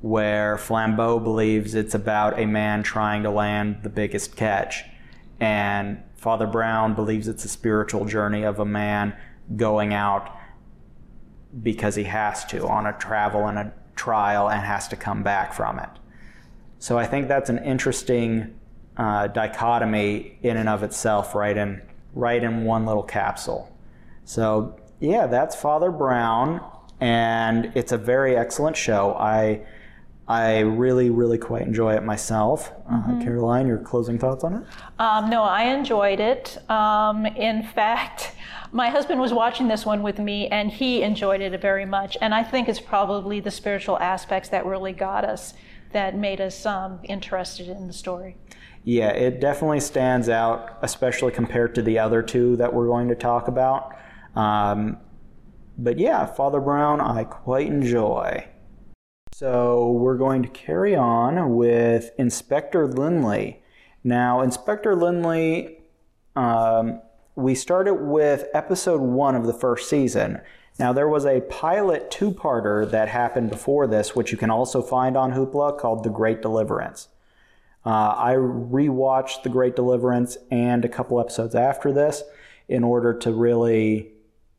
Where 0.00 0.56
Flambeau 0.56 1.22
believes 1.22 1.76
it's 1.76 1.94
about 1.94 2.38
a 2.38 2.46
man 2.46 2.82
trying 2.82 3.22
to 3.22 3.30
land 3.30 3.84
the 3.84 3.88
biggest 3.88 4.34
catch, 4.34 4.82
and 5.38 6.02
Father 6.16 6.48
Brown 6.48 6.94
believes 6.94 7.28
it's 7.28 7.44
a 7.44 7.48
spiritual 7.48 8.04
journey 8.04 8.42
of 8.42 8.58
a 8.58 8.64
man 8.64 9.14
going 9.54 9.94
out 9.94 10.36
because 11.62 11.94
he 11.94 12.04
has 12.04 12.44
to 12.46 12.66
on 12.66 12.86
a 12.86 12.92
travel 12.98 13.46
and 13.46 13.58
a 13.58 13.72
trial 13.96 14.48
and 14.48 14.62
has 14.62 14.88
to 14.88 14.96
come 14.96 15.22
back 15.22 15.52
from 15.52 15.78
it. 15.78 15.90
So 16.78 16.98
I 16.98 17.06
think 17.06 17.28
that's 17.28 17.50
an 17.50 17.58
interesting 17.58 18.58
uh, 18.96 19.28
dichotomy 19.28 20.38
in 20.42 20.56
and 20.56 20.68
of 20.68 20.82
itself, 20.82 21.34
right 21.34 21.56
in 21.56 21.82
right 22.14 22.42
in 22.42 22.64
one 22.64 22.84
little 22.86 23.02
capsule. 23.02 23.74
So 24.24 24.76
yeah, 25.00 25.26
that's 25.26 25.56
Father 25.56 25.90
Brown, 25.90 26.60
and 27.00 27.72
it's 27.74 27.92
a 27.92 27.98
very 27.98 28.36
excellent 28.36 28.76
show. 28.76 29.14
I 29.14 29.62
I 30.28 30.60
really 30.60 31.10
really 31.10 31.38
quite 31.38 31.62
enjoy 31.62 31.94
it 31.94 32.04
myself. 32.04 32.72
Uh, 32.90 33.20
Caroline, 33.20 33.66
your 33.66 33.78
closing 33.78 34.18
thoughts 34.18 34.44
on 34.44 34.54
it? 34.54 34.62
Um, 34.98 35.28
no, 35.28 35.42
I 35.42 35.64
enjoyed 35.64 36.20
it. 36.20 36.58
Um, 36.70 37.26
in 37.26 37.62
fact, 37.74 38.32
my 38.72 38.88
husband 38.88 39.20
was 39.20 39.32
watching 39.32 39.68
this 39.68 39.84
one 39.84 40.02
with 40.02 40.18
me 40.18 40.48
and 40.48 40.70
he 40.70 41.02
enjoyed 41.02 41.40
it 41.40 41.60
very 41.60 41.84
much. 41.84 42.16
And 42.20 42.34
I 42.34 42.42
think 42.42 42.68
it's 42.68 42.80
probably 42.80 43.40
the 43.40 43.50
spiritual 43.50 43.98
aspects 43.98 44.48
that 44.48 44.64
really 44.64 44.92
got 44.92 45.24
us, 45.24 45.54
that 45.92 46.16
made 46.16 46.40
us 46.40 46.64
um, 46.64 47.00
interested 47.04 47.68
in 47.68 47.86
the 47.86 47.92
story. 47.92 48.36
Yeah, 48.84 49.10
it 49.10 49.40
definitely 49.40 49.80
stands 49.80 50.28
out, 50.28 50.78
especially 50.82 51.32
compared 51.32 51.74
to 51.76 51.82
the 51.82 51.98
other 51.98 52.22
two 52.22 52.56
that 52.56 52.72
we're 52.72 52.86
going 52.86 53.08
to 53.08 53.14
talk 53.14 53.46
about. 53.46 53.96
Um, 54.34 54.98
but 55.78 55.98
yeah, 55.98 56.26
Father 56.26 56.60
Brown, 56.60 57.00
I 57.00 57.24
quite 57.24 57.66
enjoy. 57.66 58.46
So 59.34 59.90
we're 59.92 60.18
going 60.18 60.42
to 60.42 60.48
carry 60.48 60.94
on 60.94 61.56
with 61.56 62.10
Inspector 62.18 62.88
Lynley. 62.88 63.56
Now, 64.04 64.42
Inspector 64.42 64.94
Lynley, 64.94 65.78
um, 66.36 67.00
we 67.34 67.54
started 67.54 67.94
with 67.94 68.46
episode 68.52 69.00
one 69.00 69.34
of 69.34 69.46
the 69.46 69.54
first 69.54 69.88
season. 69.88 70.42
Now, 70.78 70.92
there 70.92 71.08
was 71.08 71.24
a 71.24 71.40
pilot 71.42 72.10
two 72.10 72.30
parter 72.30 72.88
that 72.90 73.08
happened 73.08 73.50
before 73.50 73.86
this, 73.86 74.14
which 74.14 74.32
you 74.32 74.38
can 74.38 74.50
also 74.50 74.82
find 74.82 75.16
on 75.16 75.32
Hoopla 75.32 75.78
called 75.78 76.04
The 76.04 76.10
Great 76.10 76.42
Deliverance. 76.42 77.08
Uh, 77.84 78.14
I 78.16 78.34
rewatched 78.34 79.42
The 79.42 79.48
Great 79.48 79.74
Deliverance 79.76 80.36
and 80.50 80.84
a 80.84 80.88
couple 80.88 81.18
episodes 81.18 81.54
after 81.54 81.90
this 81.90 82.22
in 82.68 82.84
order 82.84 83.12
to 83.18 83.32
really 83.32 84.12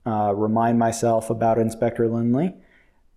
uh, 0.06 0.34
remind 0.36 0.80
myself 0.80 1.30
about 1.30 1.58
Inspector 1.60 2.04
Lynley. 2.04 2.56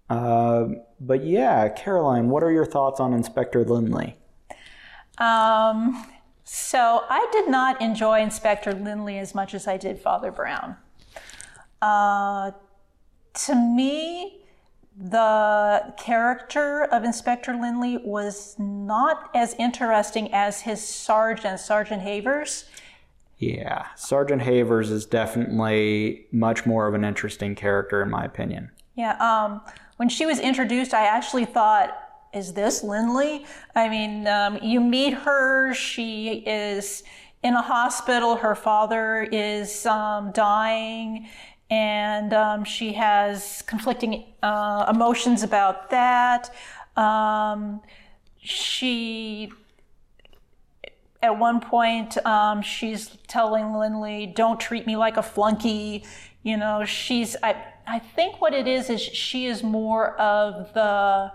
Uh, 0.08 0.66
but 1.00 1.24
yeah, 1.24 1.68
Caroline, 1.68 2.28
what 2.28 2.42
are 2.42 2.50
your 2.50 2.66
thoughts 2.66 3.00
on 3.00 3.12
Inspector 3.12 3.64
Lynley? 3.64 4.14
Um, 5.18 6.06
so 6.44 7.04
I 7.08 7.26
did 7.32 7.48
not 7.48 7.80
enjoy 7.80 8.20
Inspector 8.20 8.72
Lynley 8.72 9.20
as 9.20 9.34
much 9.34 9.54
as 9.54 9.66
I 9.66 9.76
did 9.76 9.98
Father 9.98 10.30
Brown. 10.30 10.76
Uh, 11.82 12.52
to 13.34 13.54
me, 13.54 14.40
the 14.96 15.94
character 15.98 16.84
of 16.84 17.04
Inspector 17.04 17.52
Lynley 17.52 18.02
was 18.02 18.56
not 18.58 19.30
as 19.34 19.54
interesting 19.58 20.32
as 20.32 20.62
his 20.62 20.86
sergeant, 20.86 21.60
Sergeant 21.60 22.02
Havers. 22.02 22.64
Yeah, 23.38 23.86
Sergeant 23.96 24.40
Havers 24.40 24.90
is 24.90 25.04
definitely 25.04 26.26
much 26.32 26.64
more 26.64 26.86
of 26.86 26.94
an 26.94 27.04
interesting 27.04 27.54
character, 27.54 28.00
in 28.00 28.08
my 28.08 28.24
opinion. 28.24 28.70
Yeah, 28.94 29.16
um, 29.18 29.60
when 29.96 30.08
she 30.08 30.26
was 30.26 30.38
introduced, 30.38 30.94
I 30.94 31.06
actually 31.06 31.44
thought, 31.44 31.96
is 32.32 32.52
this 32.52 32.82
Lynley? 32.82 33.46
I 33.74 33.88
mean, 33.88 34.26
um, 34.26 34.58
you 34.62 34.80
meet 34.80 35.14
her, 35.14 35.72
she 35.74 36.44
is 36.46 37.02
in 37.42 37.54
a 37.54 37.62
hospital, 37.62 38.36
her 38.36 38.54
father 38.54 39.22
is 39.30 39.86
um, 39.86 40.32
dying, 40.32 41.28
and 41.70 42.32
um, 42.32 42.64
she 42.64 42.92
has 42.92 43.62
conflicting 43.66 44.24
uh, 44.42 44.86
emotions 44.88 45.42
about 45.42 45.90
that. 45.90 46.54
Um, 46.96 47.80
she 48.38 49.50
at 51.22 51.38
one 51.38 51.60
point 51.60 52.24
um, 52.24 52.62
she's 52.62 53.16
telling 53.26 53.64
lynley 53.64 54.32
don't 54.34 54.60
treat 54.60 54.86
me 54.86 54.96
like 54.96 55.16
a 55.16 55.22
flunky 55.22 56.04
you 56.46 56.56
know 56.56 56.84
she's 56.84 57.34
I, 57.42 57.56
I 57.88 57.98
think 57.98 58.40
what 58.40 58.54
it 58.54 58.68
is 58.68 58.88
is 58.88 59.00
she 59.00 59.46
is 59.46 59.64
more 59.64 60.14
of 60.16 60.72
the 60.74 61.32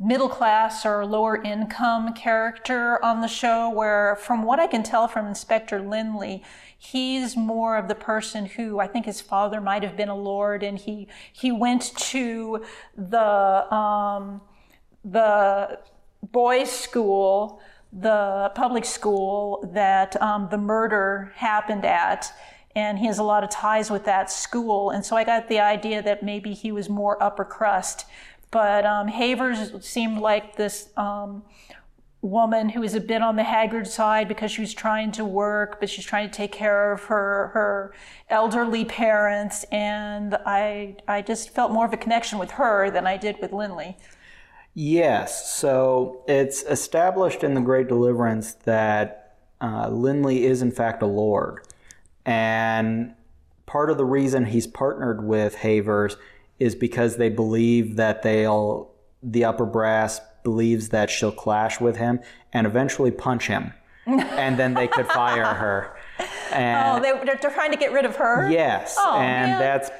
middle 0.00 0.30
class 0.30 0.86
or 0.86 1.04
lower 1.04 1.42
income 1.42 2.14
character 2.14 3.02
on 3.04 3.20
the 3.20 3.28
show 3.28 3.68
where 3.68 4.16
from 4.16 4.42
what 4.42 4.58
i 4.58 4.66
can 4.66 4.82
tell 4.82 5.08
from 5.08 5.26
inspector 5.26 5.78
lynley 5.78 6.42
he's 6.78 7.36
more 7.36 7.76
of 7.76 7.86
the 7.88 7.94
person 7.94 8.46
who 8.46 8.80
i 8.80 8.86
think 8.86 9.04
his 9.04 9.20
father 9.20 9.60
might 9.60 9.82
have 9.82 9.96
been 9.96 10.08
a 10.08 10.16
lord 10.16 10.62
and 10.62 10.78
he 10.78 11.06
he 11.32 11.52
went 11.52 11.94
to 11.96 12.64
the 12.96 13.74
um, 13.74 14.40
the 15.04 15.78
boys 16.32 16.70
school 16.70 17.60
the 17.92 18.50
public 18.54 18.84
school 18.86 19.70
that 19.72 20.20
um, 20.20 20.48
the 20.50 20.58
murder 20.58 21.32
happened 21.36 21.84
at 21.84 22.32
and 22.76 22.98
he 22.98 23.06
has 23.06 23.18
a 23.18 23.22
lot 23.22 23.42
of 23.42 23.48
ties 23.48 23.90
with 23.90 24.04
that 24.04 24.30
school. 24.30 24.90
And 24.90 25.04
so 25.04 25.16
i 25.16 25.24
got 25.24 25.48
the 25.48 25.58
idea 25.58 26.02
that 26.02 26.22
maybe 26.22 26.52
he 26.52 26.70
was 26.70 26.88
more 26.88 27.20
upper 27.20 27.44
crust. 27.44 28.04
But 28.52 28.84
um, 28.84 29.08
havers 29.08 29.72
seemed 29.84 30.18
like 30.18 30.56
this 30.56 30.90
um, 30.96 31.42
woman 32.20 32.68
who 32.68 32.80
was 32.80 32.94
a 32.94 33.00
bit 33.00 33.22
on 33.22 33.36
the 33.36 33.42
haggard 33.42 33.86
side 33.86 34.28
because 34.28 34.52
she 34.52 34.60
was 34.60 34.74
trying 34.74 35.12
to 35.12 35.24
work 35.24 35.78
but 35.80 35.88
she's 35.88 36.04
trying 36.04 36.28
to 36.28 36.34
take 36.34 36.52
care 36.52 36.92
of 36.92 37.04
her 37.04 37.48
her 37.54 37.94
elderly 38.28 38.84
parents. 38.84 39.64
And 39.72 40.34
i 40.46 40.96
i 41.08 41.22
just 41.22 41.50
felt 41.50 41.72
more 41.72 41.86
of 41.86 41.92
a 41.94 41.96
connection 41.96 42.38
with 42.38 42.52
her 42.52 42.90
than 42.90 43.06
i 43.06 43.16
did 43.16 43.36
with 43.40 43.52
lynley. 43.52 43.96
Yes, 44.78 45.54
so 45.54 46.22
it's 46.28 46.62
established 46.64 47.42
in 47.42 47.54
the 47.54 47.62
Great 47.62 47.88
Deliverance 47.88 48.52
that 48.64 49.38
uh, 49.58 49.88
Lynley 49.88 50.40
is 50.40 50.60
in 50.60 50.70
fact 50.70 51.00
a 51.00 51.06
lord, 51.06 51.65
and 52.26 53.14
part 53.64 53.88
of 53.90 53.96
the 53.96 54.04
reason 54.04 54.44
he's 54.46 54.66
partnered 54.66 55.24
with 55.24 55.54
Havers 55.56 56.16
is 56.58 56.74
because 56.74 57.16
they 57.16 57.28
believe 57.30 57.96
that 57.96 58.22
they'll 58.22 58.90
the 59.22 59.44
upper 59.44 59.64
brass 59.66 60.20
believes 60.44 60.90
that 60.90 61.08
she'll 61.10 61.32
clash 61.32 61.80
with 61.80 61.96
him 61.96 62.20
and 62.52 62.66
eventually 62.66 63.10
punch 63.10 63.46
him, 63.46 63.72
and 64.06 64.58
then 64.58 64.74
they 64.74 64.86
could 64.88 65.06
fire 65.06 65.44
her. 65.54 65.96
oh 66.20 66.24
And 66.52 67.02
they, 67.04 67.12
they're, 67.24 67.36
they're 67.40 67.50
trying 67.50 67.72
to 67.72 67.76
get 67.78 67.92
rid 67.92 68.04
of 68.04 68.16
her 68.16 68.50
yes, 68.50 68.96
Oh, 68.98 69.18
and 69.18 69.52
man. 69.52 69.58
that's 69.60 69.90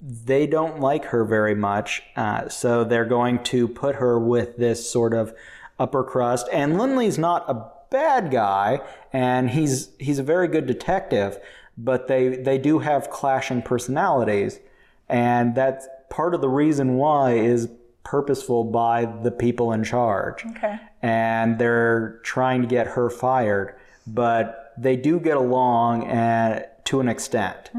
they 0.00 0.46
don't 0.46 0.78
like 0.80 1.06
her 1.06 1.24
very 1.24 1.54
much. 1.54 2.02
Uh, 2.16 2.48
so 2.48 2.84
they're 2.84 3.06
going 3.06 3.42
to 3.44 3.66
put 3.66 3.96
her 3.96 4.18
with 4.18 4.56
this 4.58 4.88
sort 4.90 5.14
of 5.14 5.32
upper 5.78 6.04
crust. 6.04 6.46
And 6.52 6.74
Lynley's 6.74 7.16
not 7.18 7.48
a 7.48 7.70
bad 7.90 8.30
guy, 8.30 8.80
and 9.12 9.48
he's 9.50 9.88
he's 9.98 10.18
a 10.18 10.22
very 10.22 10.48
good 10.48 10.66
detective. 10.66 11.38
But 11.78 12.08
they 12.08 12.28
they 12.36 12.58
do 12.58 12.78
have 12.78 13.10
clashing 13.10 13.62
personalities, 13.62 14.60
and 15.08 15.54
that's 15.54 15.86
part 16.08 16.34
of 16.34 16.40
the 16.40 16.48
reason 16.48 16.94
why 16.94 17.32
is 17.32 17.68
purposeful 18.02 18.64
by 18.64 19.04
the 19.04 19.30
people 19.30 19.72
in 19.72 19.82
charge. 19.84 20.44
Okay. 20.52 20.78
And 21.02 21.58
they're 21.58 22.20
trying 22.22 22.62
to 22.62 22.68
get 22.68 22.86
her 22.86 23.10
fired, 23.10 23.74
but 24.06 24.72
they 24.78 24.96
do 24.96 25.18
get 25.18 25.36
along 25.36 26.06
and 26.06 26.64
to 26.84 27.00
an 27.00 27.08
extent, 27.08 27.70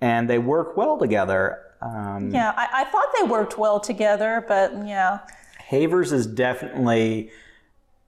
and 0.00 0.28
they 0.28 0.38
work 0.38 0.76
well 0.76 0.98
together. 0.98 1.60
Um, 1.80 2.30
Yeah, 2.32 2.52
I, 2.56 2.82
I 2.82 2.84
thought 2.84 3.06
they 3.18 3.26
worked 3.26 3.56
well 3.56 3.78
together, 3.80 4.44
but 4.46 4.72
yeah. 4.86 5.20
Havers 5.58 6.10
is 6.12 6.26
definitely 6.26 7.30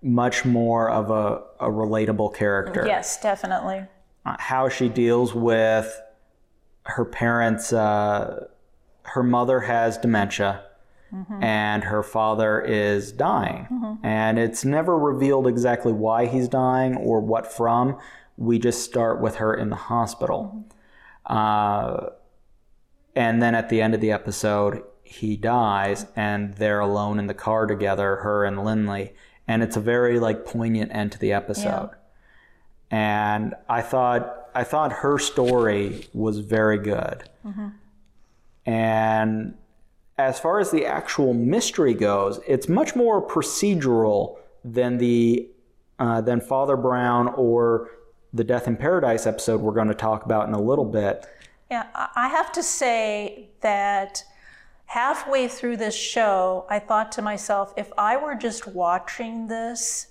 much 0.03 0.45
more 0.45 0.91
of 0.91 1.11
a, 1.11 1.43
a 1.61 1.71
relatable 1.71 2.35
character. 2.35 2.85
Yes, 2.87 3.21
definitely. 3.21 3.87
Uh, 4.25 4.37
How 4.39 4.69
she 4.69 4.89
deals 4.89 5.35
with 5.35 6.01
her 6.85 7.05
parents, 7.05 7.73
uh, 7.73 8.47
her 9.03 9.23
mother 9.23 9.61
has 9.61 9.99
dementia. 9.99 10.65
And 11.43 11.85
her 11.85 12.03
father 12.03 12.63
is 12.63 13.13
dying. 13.13 13.99
And 14.03 14.39
it's 14.39 14.65
never 14.65 14.97
revealed 14.99 15.47
exactly 15.47 15.93
why 15.93 16.25
he's 16.25 16.49
dying 16.49 16.97
or 16.97 17.21
what 17.21 17.53
from. 17.53 17.99
We 18.39 18.59
just 18.59 18.83
start 18.83 19.21
with 19.21 19.35
her 19.37 19.53
in 19.53 19.69
the 19.69 19.77
hospital. 19.77 20.65
Uh, 21.27 22.07
and 23.15 23.43
then 23.43 23.55
at 23.55 23.69
the 23.69 23.83
end 23.83 23.95
of 23.95 24.01
the 24.01 24.11
episode, 24.11 24.83
he 25.05 25.37
dies, 25.37 26.07
and 26.17 26.55
they're 26.55 26.81
alone 26.81 27.19
in 27.19 27.27
the 27.27 27.35
car 27.35 27.67
together, 27.67 28.17
her 28.23 28.47
and 28.47 28.57
Lynley. 28.61 29.13
And 29.47 29.63
it's 29.63 29.77
a 29.77 29.81
very 29.81 30.19
like 30.19 30.47
poignant 30.47 30.93
end 30.95 31.13
to 31.13 31.19
the 31.19 31.35
episode. 31.35 31.91
And 32.93 33.55
I 33.69 33.81
thought 33.81 34.51
I 34.55 34.65
thought 34.65 34.93
her 34.93 35.19
story 35.19 36.07
was 36.13 36.39
very 36.39 36.79
good. 36.79 37.25
And 38.67 39.55
as 40.19 40.39
far 40.39 40.61
as 40.61 40.71
the 40.71 40.87
actual 40.87 41.35
mystery 41.35 41.95
goes, 41.95 42.39
it's 42.47 42.69
much 42.69 42.95
more 42.95 43.27
procedural 43.27 44.37
than 44.63 44.99
the 44.99 45.49
uh, 45.99 46.21
than 46.21 46.41
Father 46.41 46.77
Brown 46.77 47.29
or 47.29 47.91
the 48.33 48.45
Death 48.45 48.67
in 48.69 48.77
Paradise 48.77 49.27
episode 49.27 49.61
we're 49.61 49.73
going 49.73 49.89
to 49.89 49.95
talk 49.95 50.25
about 50.25 50.49
in 50.49 50.55
a 50.55 50.61
little 50.61 50.85
bit. 50.85 51.27
Yeah, 51.71 51.87
I 51.95 52.29
have 52.29 52.53
to 52.53 52.63
say 52.63 53.49
that 53.63 54.23
halfway 54.87 55.49
through 55.49 55.79
this 55.79 55.95
show, 55.95 56.67
I 56.69 56.79
thought 56.79 57.13
to 57.13 57.23
myself, 57.23 57.73
if 57.77 57.91
I 57.97 58.17
were 58.17 58.35
just 58.35 58.67
watching 58.67 59.49
this, 59.49 60.09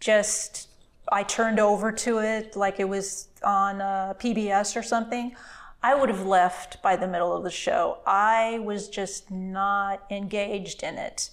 just 0.00 0.68
I 1.10 1.22
turned 1.22 1.60
over 1.60 1.92
to 1.92 2.18
it 2.18 2.56
like 2.56 2.80
it 2.80 2.88
was 2.88 3.28
on 3.42 3.80
uh, 3.80 4.14
PBS 4.18 4.76
or 4.76 4.82
something, 4.82 5.36
I 5.82 5.94
would 5.94 6.08
have 6.08 6.26
left 6.26 6.80
by 6.82 6.96
the 6.96 7.06
middle 7.06 7.36
of 7.36 7.44
the 7.44 7.50
show. 7.50 7.98
I 8.06 8.58
was 8.60 8.88
just 8.88 9.30
not 9.30 10.02
engaged 10.10 10.82
in 10.82 10.96
it. 10.96 11.28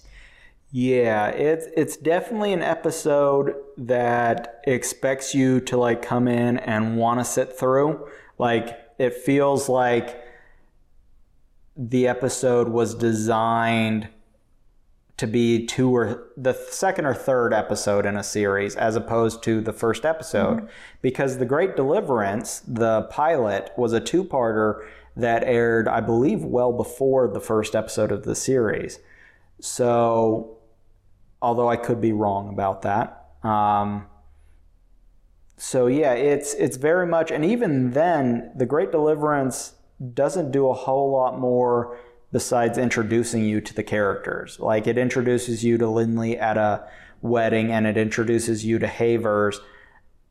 Yeah, 0.70 1.28
it's 1.28 1.66
it's 1.76 1.96
definitely 1.96 2.52
an 2.52 2.62
episode 2.62 3.54
that 3.76 4.60
expects 4.64 5.34
you 5.34 5.60
to 5.60 5.76
like 5.76 6.02
come 6.02 6.28
in 6.28 6.58
and 6.58 6.96
want 6.96 7.20
to 7.20 7.24
sit 7.24 7.58
through. 7.58 8.08
Like 8.38 8.78
it 8.98 9.14
feels 9.14 9.68
like 9.68 10.22
the 11.76 12.06
episode 12.08 12.68
was 12.68 12.94
designed 12.94 14.08
to 15.16 15.26
be 15.26 15.66
two 15.66 15.94
or 15.94 16.28
the 16.36 16.52
second 16.52 17.06
or 17.06 17.14
third 17.14 17.52
episode 17.52 18.06
in 18.06 18.16
a 18.16 18.22
series 18.22 18.74
as 18.76 18.96
opposed 18.96 19.42
to 19.44 19.60
the 19.60 19.72
first 19.72 20.04
episode. 20.04 20.68
Because 21.00 21.38
the 21.38 21.44
great 21.44 21.76
deliverance 21.76 22.60
the 22.66 23.02
pilot 23.02 23.70
was 23.76 23.92
a 23.92 24.00
two-parter 24.00 24.86
that 25.14 25.44
aired 25.44 25.86
i 25.88 26.00
believe 26.00 26.42
well 26.42 26.72
before 26.72 27.28
the 27.28 27.40
first 27.40 27.74
episode 27.74 28.10
of 28.10 28.24
the 28.24 28.34
series. 28.34 28.98
So 29.60 30.58
although 31.40 31.68
i 31.68 31.76
could 31.76 32.00
be 32.00 32.12
wrong 32.12 32.48
about 32.48 32.82
that 32.82 33.22
um, 33.42 34.06
so 35.56 35.86
yeah 35.88 36.12
it's 36.12 36.54
it's 36.54 36.76
very 36.76 37.06
much 37.06 37.30
and 37.30 37.44
even 37.44 37.90
then 37.90 38.50
the 38.56 38.64
great 38.64 38.90
deliverance 38.92 39.74
doesn't 40.14 40.50
do 40.50 40.68
a 40.68 40.72
whole 40.72 41.10
lot 41.10 41.38
more 41.38 41.98
besides 42.32 42.78
introducing 42.78 43.44
you 43.44 43.60
to 43.60 43.74
the 43.74 43.82
characters 43.82 44.58
like 44.58 44.86
it 44.86 44.96
introduces 44.98 45.62
you 45.62 45.76
to 45.78 45.84
lynley 45.84 46.40
at 46.40 46.56
a 46.56 46.82
wedding 47.20 47.70
and 47.70 47.86
it 47.86 47.96
introduces 47.96 48.64
you 48.64 48.78
to 48.78 48.86
havers 48.86 49.60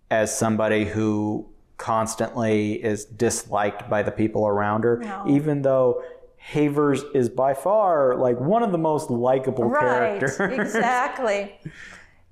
as 0.09 0.35
somebody 0.37 0.83
who 0.85 1.47
constantly 1.77 2.73
is 2.83 3.05
disliked 3.05 3.89
by 3.89 4.03
the 4.03 4.11
people 4.11 4.45
around 4.47 4.83
her 4.83 4.97
No. 4.97 5.25
even 5.27 5.61
though 5.61 6.03
havers 6.37 7.03
is 7.13 7.29
by 7.29 7.53
far 7.53 8.15
like 8.15 8.39
one 8.39 8.63
of 8.63 8.71
the 8.71 8.77
most 8.77 9.09
likable 9.09 9.65
Right, 9.65 10.19
characters 10.19 10.39
exactly. 10.59 11.59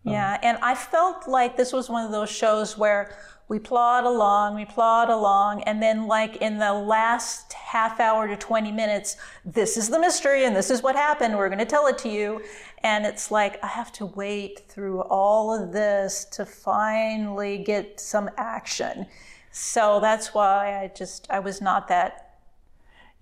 Yeah, 0.03 0.39
and 0.41 0.57
I 0.61 0.73
felt 0.75 1.27
like 1.27 1.57
this 1.57 1.71
was 1.73 1.89
one 1.89 2.05
of 2.05 2.11
those 2.11 2.29
shows 2.29 2.77
where 2.77 3.11
we 3.49 3.57
plod 3.57 4.05
along, 4.05 4.55
we 4.55 4.63
plod 4.63 5.09
along, 5.09 5.63
and 5.63 5.81
then, 5.81 6.05
like, 6.05 6.37
in 6.37 6.59
the 6.59 6.71
last 6.71 7.51
half 7.53 7.99
hour 7.99 8.27
to 8.27 8.37
20 8.37 8.71
minutes, 8.71 9.17
this 9.43 9.75
is 9.75 9.89
the 9.89 9.99
mystery 9.99 10.45
and 10.45 10.55
this 10.55 10.69
is 10.69 10.83
what 10.83 10.95
happened. 10.95 11.35
We're 11.35 11.49
going 11.49 11.57
to 11.59 11.65
tell 11.65 11.87
it 11.87 11.97
to 11.99 12.09
you. 12.09 12.41
And 12.83 13.05
it's 13.07 13.31
like, 13.31 13.61
I 13.63 13.67
have 13.67 13.91
to 13.93 14.05
wait 14.05 14.59
through 14.67 15.01
all 15.01 15.53
of 15.53 15.73
this 15.73 16.25
to 16.33 16.45
finally 16.45 17.57
get 17.57 17.99
some 17.99 18.29
action. 18.37 19.07
So 19.51 19.99
that's 19.99 20.33
why 20.33 20.79
I 20.83 20.91
just, 20.95 21.25
I 21.31 21.39
was 21.39 21.59
not 21.59 21.87
that 21.87 22.37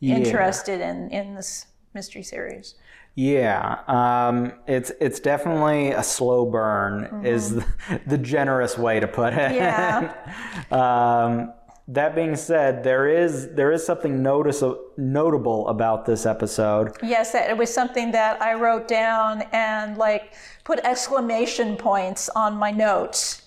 Yeah. 0.02 0.18
interested 0.18 0.82
in, 0.82 1.10
in 1.10 1.36
this 1.36 1.68
mystery 1.94 2.22
series. 2.24 2.76
Yeah, 3.18 3.80
um, 3.88 4.54
it's 4.68 4.92
it's 5.02 5.20
definitely 5.20 5.90
a 5.90 6.04
slow 6.04 6.46
burn, 6.46 7.26
is 7.26 7.56
the, 7.56 7.66
the 8.06 8.18
generous 8.20 8.78
way 8.78 9.00
to 9.00 9.08
put 9.08 9.34
it. 9.34 9.54
Yeah. 9.56 10.14
um, 10.72 11.52
that 11.88 12.14
being 12.14 12.36
said, 12.36 12.84
there 12.84 13.08
is 13.08 13.56
there 13.56 13.72
is 13.72 13.84
something 13.84 14.22
notice 14.22 14.62
notable 14.98 15.68
about 15.68 16.06
this 16.06 16.28
episode. 16.28 16.96
Yes, 17.02 17.32
that- 17.32 17.50
it 17.50 17.58
was 17.58 17.74
something 17.74 18.12
that 18.12 18.40
I 18.40 18.54
wrote 18.54 18.88
down 18.88 19.42
and 19.52 19.98
like 19.98 20.36
put 20.64 20.80
exclamation 20.84 21.76
points 21.76 22.30
on 22.30 22.56
my 22.56 22.70
notes. 22.70 23.42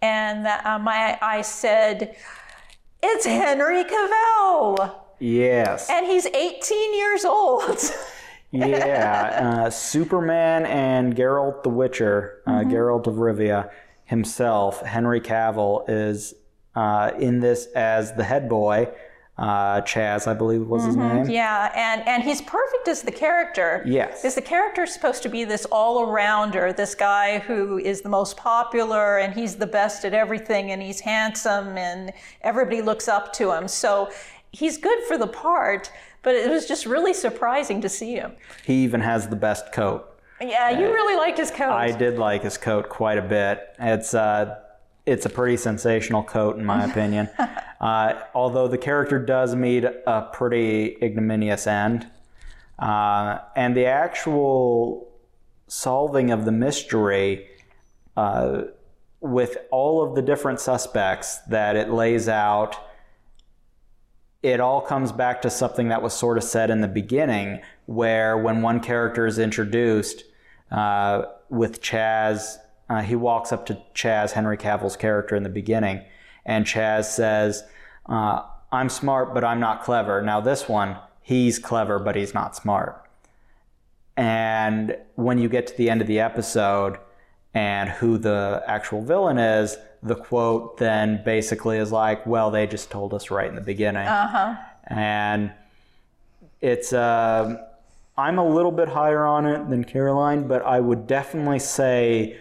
And 0.00 0.46
that, 0.46 0.64
um, 0.64 0.88
I, 0.88 1.18
I 1.20 1.42
said, 1.42 2.16
it's 3.02 3.26
Henry 3.26 3.84
Cavill. 3.84 4.94
Yes, 5.20 5.88
And 5.90 6.06
he's 6.06 6.26
18 6.26 6.94
years 6.96 7.24
old. 7.26 7.78
yeah. 8.52 9.64
Uh, 9.64 9.70
Superman 9.70 10.66
and 10.66 11.16
Geralt 11.16 11.62
the 11.62 11.70
Witcher, 11.70 12.42
uh, 12.46 12.60
Geralt 12.60 13.06
of 13.06 13.14
Rivia 13.14 13.70
himself, 14.04 14.82
Henry 14.82 15.20
Cavill 15.20 15.84
is 15.88 16.34
uh, 16.74 17.12
in 17.18 17.40
this 17.40 17.66
as 17.74 18.12
the 18.14 18.24
head 18.24 18.48
boy. 18.48 18.88
Uh, 19.38 19.80
Chaz, 19.80 20.26
I 20.26 20.34
believe 20.34 20.66
was 20.68 20.84
his 20.84 20.94
name. 20.94 21.28
yeah, 21.28 21.72
and, 21.74 22.06
and 22.06 22.22
he's 22.22 22.42
perfect 22.42 22.86
as 22.86 23.00
the 23.00 23.10
character. 23.10 23.82
Yes. 23.86 24.20
Because 24.20 24.34
the 24.34 24.42
character 24.42 24.82
is 24.82 24.92
supposed 24.92 25.22
to 25.22 25.30
be 25.30 25.44
this 25.44 25.64
all 25.72 26.06
arounder, 26.06 26.76
this 26.76 26.94
guy 26.94 27.38
who 27.38 27.78
is 27.78 28.02
the 28.02 28.10
most 28.10 28.36
popular 28.36 29.18
and 29.18 29.32
he's 29.32 29.56
the 29.56 29.66
best 29.66 30.04
at 30.04 30.12
everything 30.12 30.70
and 30.70 30.82
he's 30.82 31.00
handsome 31.00 31.78
and 31.78 32.12
everybody 32.42 32.82
looks 32.82 33.08
up 33.08 33.32
to 33.32 33.50
him. 33.50 33.66
So 33.68 34.10
he's 34.50 34.76
good 34.76 35.02
for 35.08 35.16
the 35.16 35.26
part, 35.26 35.90
but 36.22 36.34
it 36.34 36.50
was 36.50 36.66
just 36.66 36.86
really 36.86 37.12
surprising 37.12 37.80
to 37.80 37.88
see 37.88 38.14
him. 38.14 38.32
He 38.64 38.84
even 38.84 39.00
has 39.00 39.28
the 39.28 39.36
best 39.36 39.72
coat. 39.72 40.08
Yeah, 40.40 40.70
you 40.70 40.86
really 40.92 41.16
liked 41.16 41.38
his 41.38 41.50
coat. 41.50 41.70
I 41.70 41.92
did 41.92 42.18
like 42.18 42.42
his 42.42 42.58
coat 42.58 42.88
quite 42.88 43.18
a 43.18 43.22
bit. 43.22 43.60
It's 43.78 44.14
uh, 44.14 44.58
it's 45.06 45.26
a 45.26 45.30
pretty 45.30 45.56
sensational 45.56 46.22
coat 46.22 46.56
in 46.56 46.64
my 46.64 46.84
opinion. 46.90 47.28
uh, 47.80 48.14
although 48.34 48.68
the 48.68 48.78
character 48.78 49.18
does 49.18 49.54
meet 49.54 49.84
a 49.84 50.28
pretty 50.32 50.96
ignominious 51.02 51.66
end, 51.66 52.08
uh, 52.78 53.38
and 53.54 53.76
the 53.76 53.86
actual 53.86 55.08
solving 55.68 56.30
of 56.30 56.44
the 56.44 56.52
mystery 56.52 57.46
uh, 58.16 58.62
with 59.20 59.56
all 59.70 60.02
of 60.02 60.14
the 60.14 60.22
different 60.22 60.60
suspects 60.60 61.38
that 61.48 61.76
it 61.76 61.90
lays 61.90 62.28
out. 62.28 62.76
It 64.42 64.60
all 64.60 64.80
comes 64.80 65.12
back 65.12 65.42
to 65.42 65.50
something 65.50 65.88
that 65.88 66.02
was 66.02 66.12
sort 66.12 66.36
of 66.36 66.44
said 66.44 66.70
in 66.70 66.80
the 66.80 66.88
beginning, 66.88 67.60
where 67.86 68.36
when 68.36 68.62
one 68.62 68.80
character 68.80 69.26
is 69.26 69.38
introduced, 69.38 70.24
uh, 70.72 71.26
with 71.52 71.82
Chaz. 71.82 72.56
Uh, 72.88 73.02
he 73.02 73.14
walks 73.14 73.52
up 73.52 73.66
to 73.66 73.80
Chaz, 73.94 74.32
Henry 74.32 74.56
Cavill's 74.56 74.96
character 74.96 75.36
in 75.36 75.42
the 75.42 75.48
beginning, 75.48 76.02
and 76.44 76.64
Chaz 76.64 77.04
says, 77.04 77.62
uh, 78.06 78.42
I'm 78.72 78.88
smart, 78.88 79.34
but 79.34 79.44
I'm 79.44 79.60
not 79.60 79.82
clever. 79.82 80.22
Now, 80.22 80.40
this 80.40 80.68
one, 80.68 80.96
he's 81.20 81.58
clever, 81.58 81.98
but 81.98 82.16
he's 82.16 82.34
not 82.34 82.56
smart. 82.56 82.98
And 84.16 84.96
when 85.14 85.38
you 85.38 85.48
get 85.48 85.66
to 85.68 85.76
the 85.76 85.88
end 85.88 86.00
of 86.00 86.06
the 86.06 86.20
episode 86.20 86.98
and 87.54 87.90
who 87.90 88.18
the 88.18 88.62
actual 88.66 89.02
villain 89.02 89.38
is, 89.38 89.76
the 90.02 90.14
quote 90.14 90.78
then 90.78 91.22
basically 91.24 91.78
is 91.78 91.92
like, 91.92 92.26
well, 92.26 92.50
they 92.50 92.66
just 92.66 92.90
told 92.90 93.14
us 93.14 93.30
right 93.30 93.48
in 93.48 93.54
the 93.54 93.60
beginning. 93.60 94.06
Uh-huh. 94.06 94.54
And 94.86 95.52
it's, 96.60 96.92
uh, 96.92 97.62
I'm 98.16 98.38
a 98.38 98.48
little 98.48 98.72
bit 98.72 98.88
higher 98.88 99.24
on 99.24 99.46
it 99.46 99.68
than 99.70 99.84
Caroline, 99.84 100.48
but 100.48 100.62
I 100.62 100.80
would 100.80 101.06
definitely 101.06 101.58
say 101.58 102.38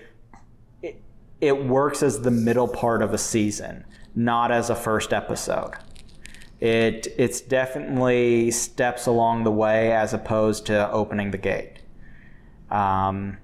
it, 0.81 1.01
it 1.39 1.65
works 1.65 2.03
as 2.03 2.21
the 2.21 2.31
middle 2.31 2.67
part 2.67 3.01
of 3.01 3.13
a 3.13 3.17
season, 3.17 3.85
not 4.15 4.51
as 4.51 4.69
a 4.69 4.75
first 4.75 5.13
episode. 5.13 5.73
It, 6.59 7.07
it's 7.17 7.41
definitely 7.41 8.51
steps 8.51 9.07
along 9.07 9.43
the 9.43 9.51
way 9.51 9.91
as 9.91 10.13
opposed 10.13 10.67
to 10.67 10.91
opening 10.91 11.31
the 11.31 11.37
gate. 11.37 11.79
Um, 12.69 13.37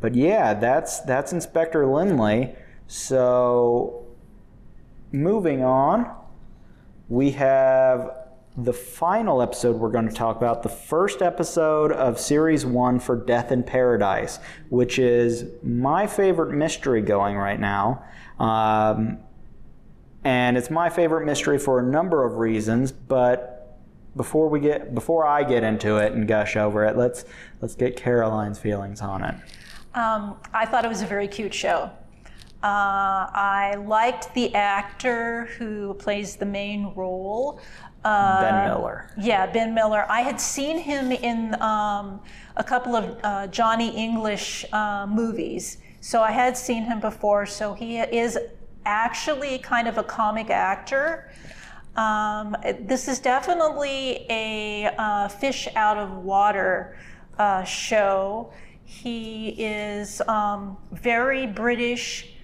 but 0.00 0.14
yeah, 0.14 0.54
that's 0.54 1.00
that's 1.00 1.32
Inspector 1.32 1.78
Lynley. 1.78 2.56
So 2.86 4.06
moving 5.12 5.62
on, 5.62 6.14
we 7.08 7.32
have 7.32 8.16
the 8.56 8.72
final 8.72 9.42
episode 9.42 9.76
we're 9.76 9.90
going 9.90 10.08
to 10.08 10.14
talk 10.14 10.36
about, 10.36 10.62
the 10.62 10.68
first 10.68 11.22
episode 11.22 11.92
of 11.92 12.18
series 12.18 12.66
one 12.66 12.98
for 12.98 13.16
Death 13.16 13.52
in 13.52 13.62
Paradise, 13.62 14.38
which 14.70 14.98
is 14.98 15.44
my 15.62 16.06
favorite 16.06 16.52
mystery 16.52 17.00
going 17.00 17.36
right 17.36 17.60
now. 17.60 18.04
Um, 18.38 19.18
and 20.24 20.56
it's 20.56 20.70
my 20.70 20.90
favorite 20.90 21.24
mystery 21.24 21.58
for 21.58 21.78
a 21.78 21.82
number 21.82 22.24
of 22.24 22.36
reasons, 22.36 22.92
but 22.92 23.78
before 24.16 24.48
we 24.48 24.60
get 24.60 24.94
before 24.94 25.24
I 25.24 25.44
get 25.44 25.62
into 25.62 25.96
it 25.96 26.12
and 26.12 26.26
gush 26.26 26.56
over 26.56 26.84
it, 26.84 26.96
let's 26.96 27.24
let's 27.60 27.74
get 27.74 27.96
Caroline's 27.96 28.58
feelings 28.58 29.00
on 29.00 29.24
it. 29.24 29.34
Um, 29.94 30.36
I 30.52 30.66
thought 30.66 30.84
it 30.84 30.88
was 30.88 31.02
a 31.02 31.06
very 31.06 31.26
cute 31.26 31.52
show. 31.52 31.90
Uh, 32.62 33.26
I 33.32 33.74
liked 33.86 34.34
the 34.34 34.54
actor 34.54 35.46
who 35.58 35.94
plays 35.94 36.36
the 36.36 36.46
main 36.46 36.92
role. 36.94 37.60
Uh, 38.04 38.40
ben 38.40 38.68
Miller. 38.68 39.10
Yeah, 39.18 39.46
Ben 39.46 39.74
Miller. 39.74 40.06
I 40.08 40.20
had 40.20 40.40
seen 40.40 40.78
him 40.78 41.10
in 41.10 41.60
um, 41.60 42.20
a 42.56 42.64
couple 42.64 42.94
of 42.94 43.18
uh, 43.22 43.46
Johnny 43.48 43.90
English 43.96 44.64
uh, 44.72 45.06
movies, 45.06 45.78
so 46.00 46.22
I 46.22 46.30
had 46.30 46.56
seen 46.56 46.84
him 46.84 47.00
before. 47.00 47.46
So 47.46 47.74
he 47.74 47.98
is 47.98 48.38
actually 48.84 49.58
kind 49.58 49.88
of 49.88 49.98
a 49.98 50.02
comic 50.02 50.50
actor. 50.50 51.30
Um, 51.96 52.56
this 52.80 53.08
is 53.08 53.18
definitely 53.18 54.26
a 54.30 54.94
uh, 54.96 55.28
fish 55.28 55.66
out 55.76 55.98
of 55.98 56.24
water 56.24 56.96
uh, 57.38 57.64
show. 57.64 58.52
He 58.90 59.50
is 59.50 60.20
um, 60.26 60.76
very 60.90 61.46
British, 61.46 62.34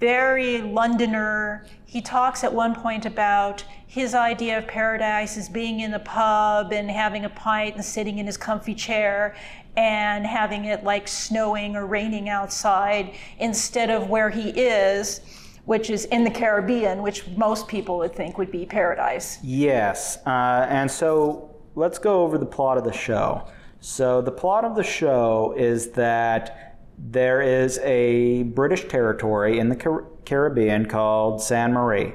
very 0.00 0.60
Londoner. 0.60 1.64
He 1.86 2.02
talks 2.02 2.42
at 2.42 2.52
one 2.52 2.74
point 2.74 3.06
about 3.06 3.64
his 3.86 4.12
idea 4.12 4.58
of 4.58 4.66
paradise 4.66 5.36
is 5.36 5.48
being 5.48 5.80
in 5.80 5.94
a 5.94 6.00
pub 6.00 6.72
and 6.72 6.90
having 6.90 7.24
a 7.24 7.28
pint 7.30 7.76
and 7.76 7.84
sitting 7.84 8.18
in 8.18 8.26
his 8.26 8.36
comfy 8.36 8.74
chair 8.74 9.36
and 9.76 10.26
having 10.26 10.64
it 10.64 10.82
like 10.82 11.06
snowing 11.06 11.76
or 11.76 11.86
raining 11.86 12.28
outside 12.28 13.14
instead 13.38 13.88
of 13.88 14.10
where 14.10 14.30
he 14.30 14.50
is, 14.50 15.20
which 15.64 15.90
is 15.90 16.06
in 16.06 16.24
the 16.24 16.30
Caribbean, 16.30 17.02
which 17.02 17.24
most 17.28 17.68
people 17.68 17.98
would 17.98 18.14
think 18.14 18.36
would 18.36 18.50
be 18.50 18.66
paradise. 18.66 19.38
Yes. 19.44 20.18
Uh, 20.26 20.66
and 20.68 20.90
so 20.90 21.54
let's 21.76 22.00
go 22.00 22.24
over 22.24 22.36
the 22.36 22.44
plot 22.44 22.76
of 22.76 22.84
the 22.84 22.92
show. 22.92 23.46
So, 23.80 24.20
the 24.20 24.32
plot 24.32 24.64
of 24.64 24.74
the 24.74 24.82
show 24.82 25.54
is 25.56 25.90
that 25.90 26.78
there 26.98 27.42
is 27.42 27.78
a 27.78 28.44
British 28.44 28.88
territory 28.88 29.58
in 29.58 29.68
the 29.68 29.76
Car- 29.76 30.04
Caribbean 30.24 30.86
called 30.86 31.42
San 31.42 31.72
Marie. 31.72 32.14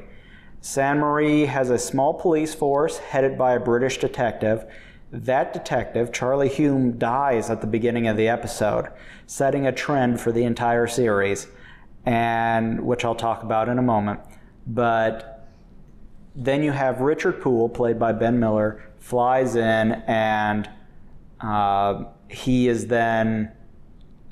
San 0.59 0.99
Marie 0.99 1.45
has 1.45 1.69
a 1.69 1.77
small 1.77 2.13
police 2.13 2.53
force 2.53 2.97
headed 2.97 3.37
by 3.37 3.53
a 3.53 3.59
British 3.59 3.97
detective. 3.97 4.65
That 5.11 5.53
detective, 5.53 6.11
Charlie 6.11 6.49
Hume, 6.49 6.97
dies 6.97 7.49
at 7.49 7.61
the 7.61 7.67
beginning 7.67 8.07
of 8.07 8.17
the 8.17 8.27
episode, 8.27 8.87
setting 9.25 9.65
a 9.67 9.71
trend 9.71 10.19
for 10.19 10.31
the 10.31 10.43
entire 10.43 10.87
series, 10.87 11.47
and 12.05 12.81
which 12.81 13.03
I'll 13.05 13.15
talk 13.15 13.43
about 13.43 13.69
in 13.69 13.77
a 13.77 13.83
moment. 13.83 14.19
But 14.65 15.47
then 16.35 16.63
you 16.63 16.71
have 16.71 17.01
Richard 17.01 17.41
Poole, 17.41 17.69
played 17.69 17.99
by 17.99 18.13
Ben 18.13 18.39
Miller, 18.39 18.83
flies 18.99 19.55
in 19.55 19.91
and 20.07 20.69
uh, 21.43 22.03
he 22.29 22.67
is 22.67 22.87
then 22.87 23.51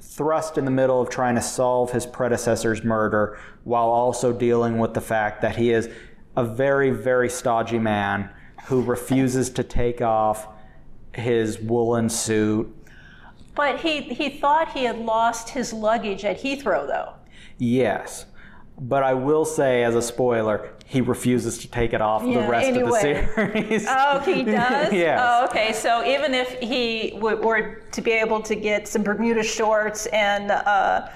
thrust 0.01 0.57
in 0.57 0.65
the 0.65 0.71
middle 0.71 1.01
of 1.01 1.09
trying 1.09 1.35
to 1.35 1.41
solve 1.41 1.91
his 1.91 2.05
predecessor's 2.05 2.83
murder 2.83 3.39
while 3.63 3.89
also 3.89 4.33
dealing 4.33 4.77
with 4.77 4.93
the 4.93 5.01
fact 5.01 5.41
that 5.41 5.55
he 5.55 5.71
is 5.71 5.89
a 6.35 6.43
very, 6.43 6.91
very 6.91 7.29
stodgy 7.29 7.79
man 7.79 8.29
who 8.65 8.81
refuses 8.81 9.49
to 9.49 9.63
take 9.63 10.01
off 10.01 10.47
his 11.13 11.59
woolen 11.59 12.09
suit. 12.09 12.75
But 13.55 13.79
he, 13.79 14.01
he 14.01 14.29
thought 14.29 14.73
he 14.73 14.83
had 14.83 14.99
lost 14.99 15.49
his 15.49 15.73
luggage 15.73 16.23
at 16.23 16.41
Heathrow, 16.41 16.87
though. 16.87 17.13
Yes. 17.57 18.25
But 18.81 19.03
I 19.03 19.13
will 19.13 19.43
say, 19.45 19.83
as 19.83 19.95
a 19.95 20.01
spoiler, 20.01 20.71
he 20.85 21.01
refuses 21.01 21.57
to 21.59 21.67
take 21.69 21.91
it 21.93 22.01
off 22.01 22.23
Yeah, 22.23 22.41
the 22.43 22.49
rest 22.49 22.67
anyway. 22.67 23.19
of 23.19 23.35
the 23.35 23.51
series. 23.51 23.85
Oh, 23.89 24.19
he 24.19 24.43
does? 24.43 24.93
Yes. 24.93 25.19
Oh, 25.21 25.45
okay. 25.45 25.73
So 25.73 26.05
even 26.05 26.33
if 26.33 26.57
he 26.59 27.11
w- 27.11 27.37
were 27.41 27.83
to 27.91 28.01
be 28.01 28.11
able 28.11 28.41
to 28.43 28.55
get 28.55 28.87
some 28.87 29.03
Bermuda 29.03 29.43
shorts 29.43 30.05
and 30.07 30.49
uh, 30.51 31.09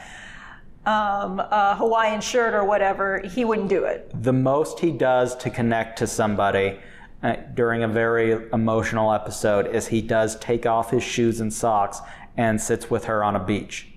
um, 0.86 1.40
a 1.40 1.76
Hawaiian 1.78 2.20
shirt 2.22 2.54
or 2.54 2.66
whatever, 2.66 3.20
he 3.20 3.46
wouldn't 3.46 3.70
do 3.70 3.86
it. 3.86 4.12
the 4.22 4.34
most 4.34 4.80
he 4.80 4.92
does 4.92 5.36
to 5.38 5.50
connect 5.50 5.98
to 6.00 6.08
somebody 6.08 6.78
uh, 7.24 7.38
during 7.54 7.84
a 7.84 7.88
very 7.88 8.34
emotional 8.52 9.14
episode 9.14 9.74
is 9.74 9.88
he 9.88 10.02
does 10.02 10.38
take 10.40 10.66
off 10.66 10.92
his 10.92 11.02
shoes 11.04 11.40
and 11.40 11.54
socks 11.54 12.02
and 12.36 12.60
sits 12.60 12.90
with 12.90 13.06
her 13.06 13.24
on 13.24 13.38
a 13.38 13.40
beach. 13.44 13.88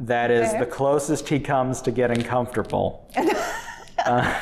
That 0.00 0.30
is 0.30 0.52
the 0.54 0.64
closest 0.66 1.28
he 1.28 1.38
comes 1.38 1.82
to 1.82 1.90
getting 1.90 2.22
comfortable. 2.22 3.08
Uh, 4.06 4.34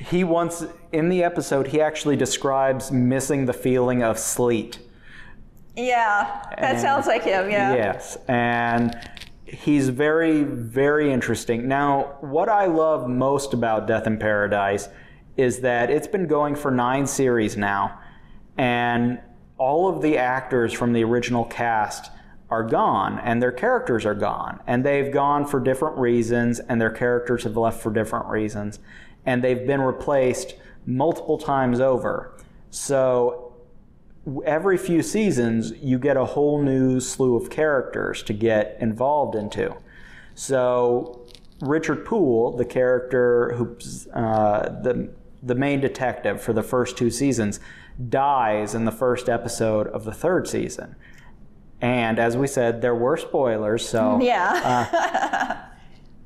he 0.00 0.24
once, 0.24 0.64
in 0.90 1.08
the 1.08 1.22
episode, 1.22 1.68
he 1.68 1.80
actually 1.80 2.16
describes 2.16 2.90
missing 2.90 3.46
the 3.46 3.52
feeling 3.52 4.02
of 4.02 4.18
sleet. 4.18 4.80
Yeah, 5.76 6.42
that 6.50 6.58
And- 6.58 6.80
sounds 6.80 7.06
like 7.06 7.22
him. 7.22 7.48
Yeah. 7.50 7.72
Yes, 7.74 8.18
and 8.26 8.98
he's 9.44 9.90
very, 9.90 10.42
very 10.42 11.12
interesting. 11.12 11.68
Now, 11.68 12.16
what 12.20 12.48
I 12.48 12.66
love 12.66 13.08
most 13.08 13.54
about 13.54 13.86
Death 13.86 14.08
in 14.08 14.18
Paradise 14.18 14.88
is 15.36 15.60
that 15.60 15.88
it's 15.88 16.08
been 16.08 16.26
going 16.26 16.56
for 16.56 16.72
nine 16.72 17.06
series 17.06 17.56
now, 17.56 17.96
and 18.58 19.20
all 19.56 19.88
of 19.88 20.02
the 20.02 20.18
actors 20.18 20.72
from 20.72 20.92
the 20.92 21.04
original 21.04 21.44
cast 21.44 22.10
are 22.50 22.62
gone, 22.62 23.18
and 23.20 23.42
their 23.42 23.52
characters 23.52 24.04
are 24.04 24.14
gone, 24.14 24.60
and 24.66 24.84
they've 24.84 25.12
gone 25.12 25.46
for 25.46 25.60
different 25.60 25.96
reasons, 25.96 26.60
and 26.60 26.80
their 26.80 26.90
characters 26.90 27.44
have 27.44 27.56
left 27.56 27.82
for 27.82 27.92
different 27.92 28.26
reasons, 28.26 28.78
and 29.24 29.42
they've 29.42 29.66
been 29.66 29.80
replaced 29.80 30.54
multiple 30.86 31.38
times 31.38 31.80
over. 31.80 32.32
So 32.70 33.54
every 34.44 34.78
few 34.78 35.02
seasons 35.02 35.72
you 35.82 35.98
get 35.98 36.16
a 36.16 36.24
whole 36.24 36.62
new 36.62 37.00
slew 37.00 37.36
of 37.36 37.50
characters 37.50 38.22
to 38.24 38.32
get 38.32 38.76
involved 38.80 39.34
into. 39.34 39.74
So 40.34 41.26
Richard 41.60 42.04
Poole, 42.04 42.56
the 42.56 42.64
character 42.64 43.54
who's 43.54 44.08
uh, 44.08 44.80
the 44.82 45.10
the 45.42 45.54
main 45.54 45.78
detective 45.78 46.40
for 46.40 46.54
the 46.54 46.62
first 46.62 46.96
two 46.96 47.10
seasons, 47.10 47.60
dies 48.08 48.74
in 48.74 48.86
the 48.86 48.92
first 48.92 49.28
episode 49.28 49.86
of 49.88 50.04
the 50.04 50.12
third 50.12 50.48
season. 50.48 50.96
And 51.84 52.18
as 52.18 52.34
we 52.34 52.46
said, 52.46 52.80
there 52.80 52.94
were 52.94 53.18
spoilers, 53.18 53.86
so 53.86 54.18
Yeah. 54.22 55.66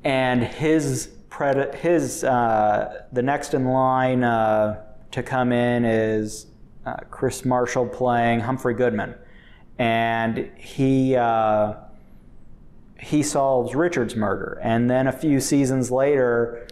and 0.05 0.41
his 0.41 1.09
pred- 1.29 1.75
his 1.75 2.23
uh, 2.23 3.03
the 3.11 3.21
next 3.21 3.53
in 3.53 3.65
line 3.65 4.23
uh, 4.23 4.81
to 5.11 5.21
come 5.21 5.51
in 5.51 5.83
is 5.83 6.45
uh, 6.85 6.93
Kris 7.11 7.43
Marshall 7.43 7.87
playing 7.87 8.39
Humphrey 8.39 8.73
Goodman, 8.73 9.15
and 9.77 10.49
he 10.55 11.17
uh, 11.17 11.73
he 12.97 13.21
solves 13.21 13.75
Richard's 13.75 14.15
murder, 14.15 14.59
and 14.63 14.89
then 14.89 15.07
a 15.07 15.11
few 15.11 15.41
seasons 15.41 15.91
later, 15.91 16.67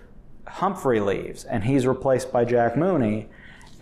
Humphrey 0.47 1.01
leaves, 1.01 1.43
and 1.43 1.65
he's 1.65 1.85
replaced 1.85 2.31
by 2.31 2.45
Jack 2.45 2.77
Mooney, 2.77 3.27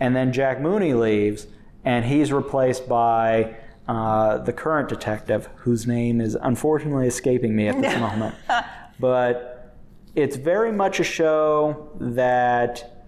and 0.00 0.16
then 0.16 0.32
Jack 0.32 0.60
Mooney 0.60 0.94
leaves, 0.94 1.46
and 1.84 2.04
he's 2.06 2.32
replaced 2.32 2.88
by 2.88 3.54
uh, 3.88 4.38
the 4.38 4.52
current 4.52 4.88
detective, 4.88 5.48
whose 5.56 5.86
name 5.86 6.20
is 6.20 6.34
unfortunately 6.34 7.06
escaping 7.06 7.54
me 7.54 7.68
at 7.68 7.80
this 7.80 7.98
moment. 8.00 8.34
But 8.98 9.74
it's 10.14 10.36
very 10.36 10.72
much 10.72 11.00
a 11.00 11.04
show 11.04 11.90
that 12.00 13.04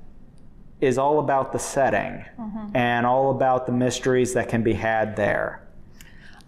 is 0.81 0.99
all 0.99 1.19
about 1.19 1.53
the 1.53 1.59
setting 1.59 2.25
and 2.75 3.05
all 3.05 3.31
about 3.31 3.67
the 3.67 3.73
mysteries 3.73 4.35
that 4.35 4.49
can 4.49 4.63
be 4.63 4.75
had 4.75 5.17
there. 5.17 5.63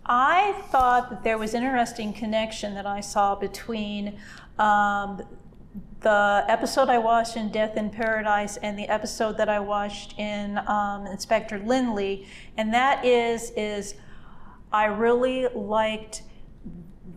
I 0.07 0.53
thought 0.71 1.11
that 1.11 1.25
there 1.25 1.38
was 1.38 1.55
an 1.55 1.62
interesting 1.62 2.12
connection 2.12 2.75
that 2.75 2.87
I 2.87 3.01
saw 3.01 3.35
between 3.35 4.19
um, 4.59 5.23
the 6.01 6.45
episode 6.49 6.88
I 6.88 6.99
watched 6.99 7.37
in 7.37 7.51
Death 7.51 7.77
in 7.77 7.90
Paradise 7.90 8.57
and 8.57 8.79
the 8.79 8.88
episode 8.88 9.37
that 9.37 9.49
I 9.49 9.61
watched 9.61 10.19
in 10.19 10.59
um, 10.66 11.07
Inspector 11.07 11.59
Lynley, 11.61 12.27
and 12.57 12.73
that 12.75 13.05
is 13.05 13.53
is 13.57 13.95
I 14.72 14.87
really 14.87 15.48
liked 15.54 16.22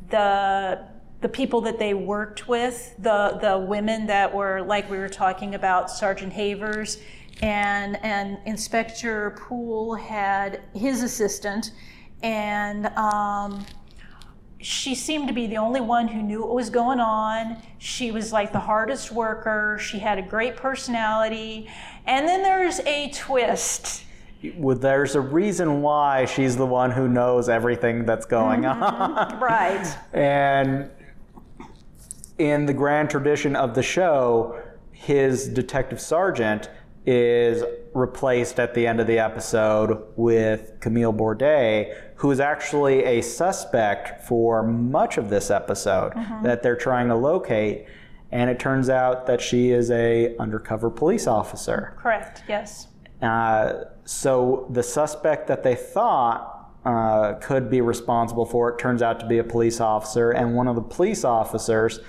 the 0.09 0.87
the 1.21 1.29
people 1.29 1.61
that 1.61 1.79
they 1.79 1.93
worked 1.93 2.47
with, 2.47 2.95
the 2.99 3.37
the 3.41 3.57
women 3.57 4.07
that 4.07 4.33
were 4.33 4.61
like 4.61 4.89
we 4.89 4.97
were 4.97 5.09
talking 5.09 5.55
about, 5.55 5.89
Sergeant 5.89 6.33
Havers, 6.33 6.99
and 7.41 8.03
and 8.03 8.39
Inspector 8.45 9.37
Poole 9.39 9.95
had 9.95 10.61
his 10.73 11.03
assistant, 11.03 11.71
and. 12.21 12.87
Um, 12.87 13.65
she 14.63 14.95
seemed 14.95 15.27
to 15.27 15.33
be 15.33 15.45
the 15.45 15.57
only 15.57 15.81
one 15.81 16.07
who 16.07 16.21
knew 16.21 16.39
what 16.39 16.55
was 16.55 16.69
going 16.69 17.01
on. 17.01 17.61
She 17.79 18.11
was 18.11 18.31
like 18.31 18.53
the 18.53 18.59
hardest 18.59 19.11
worker. 19.11 19.77
She 19.79 19.99
had 19.99 20.17
a 20.17 20.21
great 20.21 20.55
personality. 20.55 21.69
And 22.05 22.25
then 22.25 22.43
there's 22.43 22.79
a 22.79 23.09
twist. 23.09 24.05
Well, 24.55 24.77
There's 24.77 25.15
a 25.15 25.21
reason 25.21 25.81
why 25.81 26.25
she's 26.25 26.57
the 26.57 26.65
one 26.65 26.91
who 26.91 27.07
knows 27.07 27.49
everything 27.49 28.05
that's 28.05 28.25
going 28.25 28.61
mm-hmm. 28.61 28.83
on. 28.83 29.39
Right. 29.39 29.97
And 30.13 30.91
in 32.37 32.65
the 32.65 32.73
grand 32.73 33.09
tradition 33.09 33.55
of 33.55 33.73
the 33.73 33.83
show, 33.83 34.61
his 34.91 35.47
detective 35.47 35.99
sergeant 36.01 36.69
is 37.05 37.63
replaced 37.93 38.59
at 38.59 38.73
the 38.73 38.87
end 38.87 38.99
of 38.99 39.07
the 39.07 39.19
episode 39.19 40.03
with 40.15 40.73
Camille 40.79 41.13
Bordey, 41.13 41.95
who 42.15 42.31
is 42.31 42.39
actually 42.39 43.03
a 43.03 43.21
suspect 43.21 44.23
for 44.25 44.63
much 44.63 45.17
of 45.17 45.29
this 45.29 45.51
episode 45.51 46.13
mm-hmm. 46.13 46.43
that 46.43 46.63
they're 46.63 46.75
trying 46.75 47.09
to 47.09 47.15
locate. 47.15 47.85
And 48.31 48.49
it 48.49 48.59
turns 48.59 48.89
out 48.89 49.27
that 49.27 49.41
she 49.41 49.71
is 49.71 49.91
a 49.91 50.35
undercover 50.37 50.89
police 50.89 51.27
officer. 51.27 51.95
Correct. 51.97 52.43
Yes. 52.47 52.87
Uh, 53.23 53.85
so 54.05 54.67
the 54.69 54.83
suspect 54.83 55.47
that 55.47 55.63
they 55.63 55.75
thought 55.75 56.71
uh, 56.85 57.33
could 57.35 57.69
be 57.69 57.79
responsible 57.79 58.45
for 58.45 58.69
it 58.69 58.77
turns 58.77 59.01
out 59.01 59.19
to 59.19 59.25
be 59.25 59.37
a 59.37 59.43
police 59.43 59.79
officer, 59.79 60.31
and 60.31 60.53
one 60.53 60.67
of 60.67 60.75
the 60.75 60.81
police 60.81 61.23
officers 61.23 62.01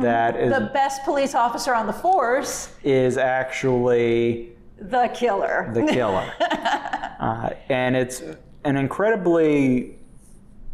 that 0.00 0.36
is 0.36 0.52
The 0.52 0.70
best 0.72 1.04
police 1.04 1.34
officer 1.34 1.72
on 1.74 1.86
the 1.86 1.92
force, 1.92 2.70
is 2.82 3.16
actually 3.16 4.52
the 4.78 5.08
killer. 5.14 5.70
the 5.72 5.84
killer, 5.86 6.28
uh, 7.20 7.50
and 7.68 7.94
it's 7.94 8.22
an 8.64 8.76
incredibly 8.76 9.96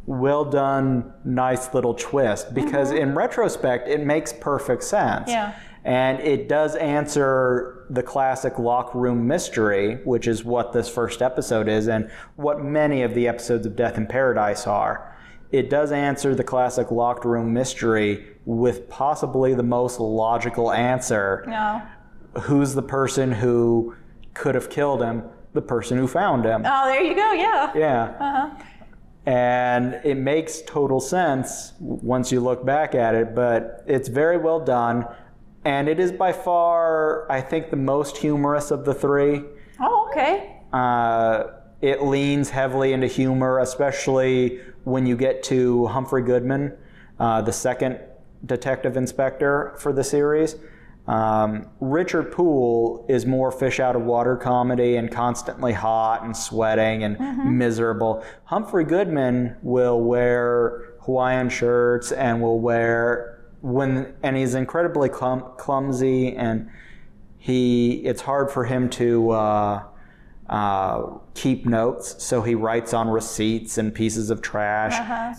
well 0.06 0.44
done, 0.44 1.12
nice 1.24 1.72
little 1.74 1.94
twist 1.94 2.54
because 2.54 2.90
in 2.90 3.14
retrospect 3.14 3.86
it 3.88 4.00
makes 4.00 4.32
perfect 4.32 4.82
sense. 4.82 5.28
Yeah. 5.28 5.54
And 5.84 6.20
it 6.20 6.48
does 6.48 6.76
answer 6.76 7.86
the 7.90 8.02
classic 8.02 8.58
locked 8.58 8.94
room 8.94 9.26
mystery, 9.26 9.96
which 10.04 10.28
is 10.28 10.44
what 10.44 10.72
this 10.72 10.88
first 10.88 11.20
episode 11.20 11.68
is, 11.68 11.88
and 11.88 12.10
what 12.36 12.62
many 12.62 13.02
of 13.02 13.14
the 13.14 13.26
episodes 13.26 13.66
of 13.66 13.74
Death 13.74 13.96
in 13.98 14.06
Paradise 14.06 14.66
are. 14.66 15.16
It 15.50 15.68
does 15.68 15.92
answer 15.92 16.34
the 16.34 16.44
classic 16.44 16.90
locked 16.90 17.24
room 17.24 17.52
mystery 17.52 18.24
with 18.46 18.88
possibly 18.88 19.54
the 19.54 19.62
most 19.62 20.00
logical 20.00 20.72
answer. 20.72 21.44
no. 21.46 21.82
Who's 22.44 22.74
the 22.74 22.82
person 22.82 23.30
who 23.30 23.94
could 24.32 24.54
have 24.54 24.70
killed 24.70 25.02
him? 25.02 25.24
The 25.52 25.60
person 25.60 25.98
who 25.98 26.08
found 26.08 26.46
him. 26.46 26.62
Oh, 26.64 26.86
there 26.86 27.02
you 27.02 27.14
go. 27.14 27.32
Yeah. 27.32 27.72
Yeah. 27.74 28.02
Uh-huh. 28.18 28.64
And 29.26 30.00
it 30.02 30.16
makes 30.16 30.62
total 30.62 30.98
sense 30.98 31.74
once 31.78 32.32
you 32.32 32.40
look 32.40 32.64
back 32.64 32.94
at 32.94 33.14
it, 33.14 33.34
but 33.34 33.84
it's 33.86 34.08
very 34.08 34.38
well 34.38 34.60
done. 34.60 35.06
And 35.64 35.88
it 35.88 36.00
is 36.00 36.10
by 36.10 36.32
far, 36.32 37.30
I 37.30 37.40
think, 37.40 37.70
the 37.70 37.76
most 37.76 38.16
humorous 38.16 38.70
of 38.70 38.84
the 38.84 38.94
three. 38.94 39.42
Oh, 39.80 40.08
okay. 40.10 40.60
Uh, 40.72 41.44
it 41.80 42.02
leans 42.02 42.50
heavily 42.50 42.92
into 42.92 43.06
humor, 43.06 43.58
especially 43.58 44.60
when 44.84 45.06
you 45.06 45.16
get 45.16 45.42
to 45.44 45.86
Humphrey 45.86 46.22
Goodman, 46.22 46.76
uh, 47.20 47.42
the 47.42 47.52
second 47.52 48.00
detective 48.46 48.96
inspector 48.96 49.74
for 49.78 49.92
the 49.92 50.02
series. 50.02 50.56
Um, 51.06 51.68
Richard 51.80 52.30
Poole 52.30 53.04
is 53.08 53.26
more 53.26 53.50
fish 53.50 53.80
out 53.80 53.96
of 53.96 54.02
water 54.02 54.36
comedy 54.36 54.96
and 54.96 55.10
constantly 55.10 55.72
hot 55.72 56.22
and 56.22 56.36
sweating 56.36 57.02
and 57.02 57.18
miserable. 57.58 58.24
Humphrey 58.44 58.84
Goodman 58.84 59.56
will 59.62 60.00
wear 60.00 60.94
Hawaiian 61.00 61.48
shirts 61.48 62.12
and 62.12 62.40
will 62.40 62.60
wear 62.60 63.41
when 63.62 64.14
and 64.22 64.36
he's 64.36 64.54
incredibly 64.54 65.08
clum, 65.08 65.44
clumsy 65.56 66.36
and 66.36 66.68
he 67.38 68.04
it's 68.04 68.20
hard 68.20 68.50
for 68.50 68.64
him 68.64 68.90
to 68.90 69.30
uh, 69.30 69.82
uh, 70.48 71.02
keep 71.34 71.64
notes, 71.64 72.22
so 72.22 72.42
he 72.42 72.54
writes 72.54 72.92
on 72.92 73.08
receipts 73.08 73.78
and 73.78 73.94
pieces 73.94 74.30
of 74.30 74.42
trash. 74.42 74.92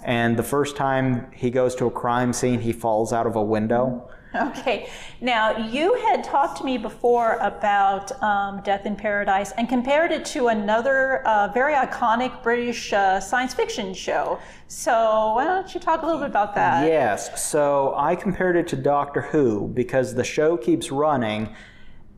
And 0.04 0.36
the 0.38 0.44
first 0.44 0.76
time 0.76 1.32
he 1.32 1.52
goes 1.52 1.76
to 1.76 1.86
a 1.86 1.92
crime 1.92 2.34
scene, 2.34 2.60
he 2.62 2.74
falls 2.74 3.14
out 3.14 3.28
of 3.28 3.36
a 3.36 3.44
window. 3.44 4.10
Okay. 4.54 4.89
Now, 5.22 5.58
you 5.58 5.93
had 5.96 6.24
talked 6.24 6.58
to 6.58 6.65
me 6.65 6.78
before 6.78 7.34
about 7.39 8.12
um, 8.22 8.62
Death 8.62 8.86
in 8.86 8.96
Paradise 8.96 9.52
and 9.54 9.69
compared 9.69 10.12
it 10.12 10.26
to 10.26 10.48
another 10.48 11.26
uh, 11.28 11.50
very 11.54 11.74
iconic 11.74 12.41
British 12.43 12.91
uh, 12.93 13.19
science 13.19 13.54
fiction 13.54 13.93
show. 13.93 14.39
So, 14.67 15.34
why 15.36 15.46
don't 15.46 15.74
you 15.74 15.80
talk 15.80 16.02
a 16.02 16.06
little 16.06 16.19
bit 16.19 16.30
about 16.30 16.56
that? 16.56 16.88
Yes, 16.88 17.43
so 17.43 17.93
I 17.96 18.15
compared 18.15 18.56
it 18.56 18.67
to 18.69 18.76
Doctor 18.76 19.22
Who 19.22 19.67
because 19.67 20.15
the 20.15 20.24
show 20.24 20.58
keeps 20.58 20.91
running 20.91 21.54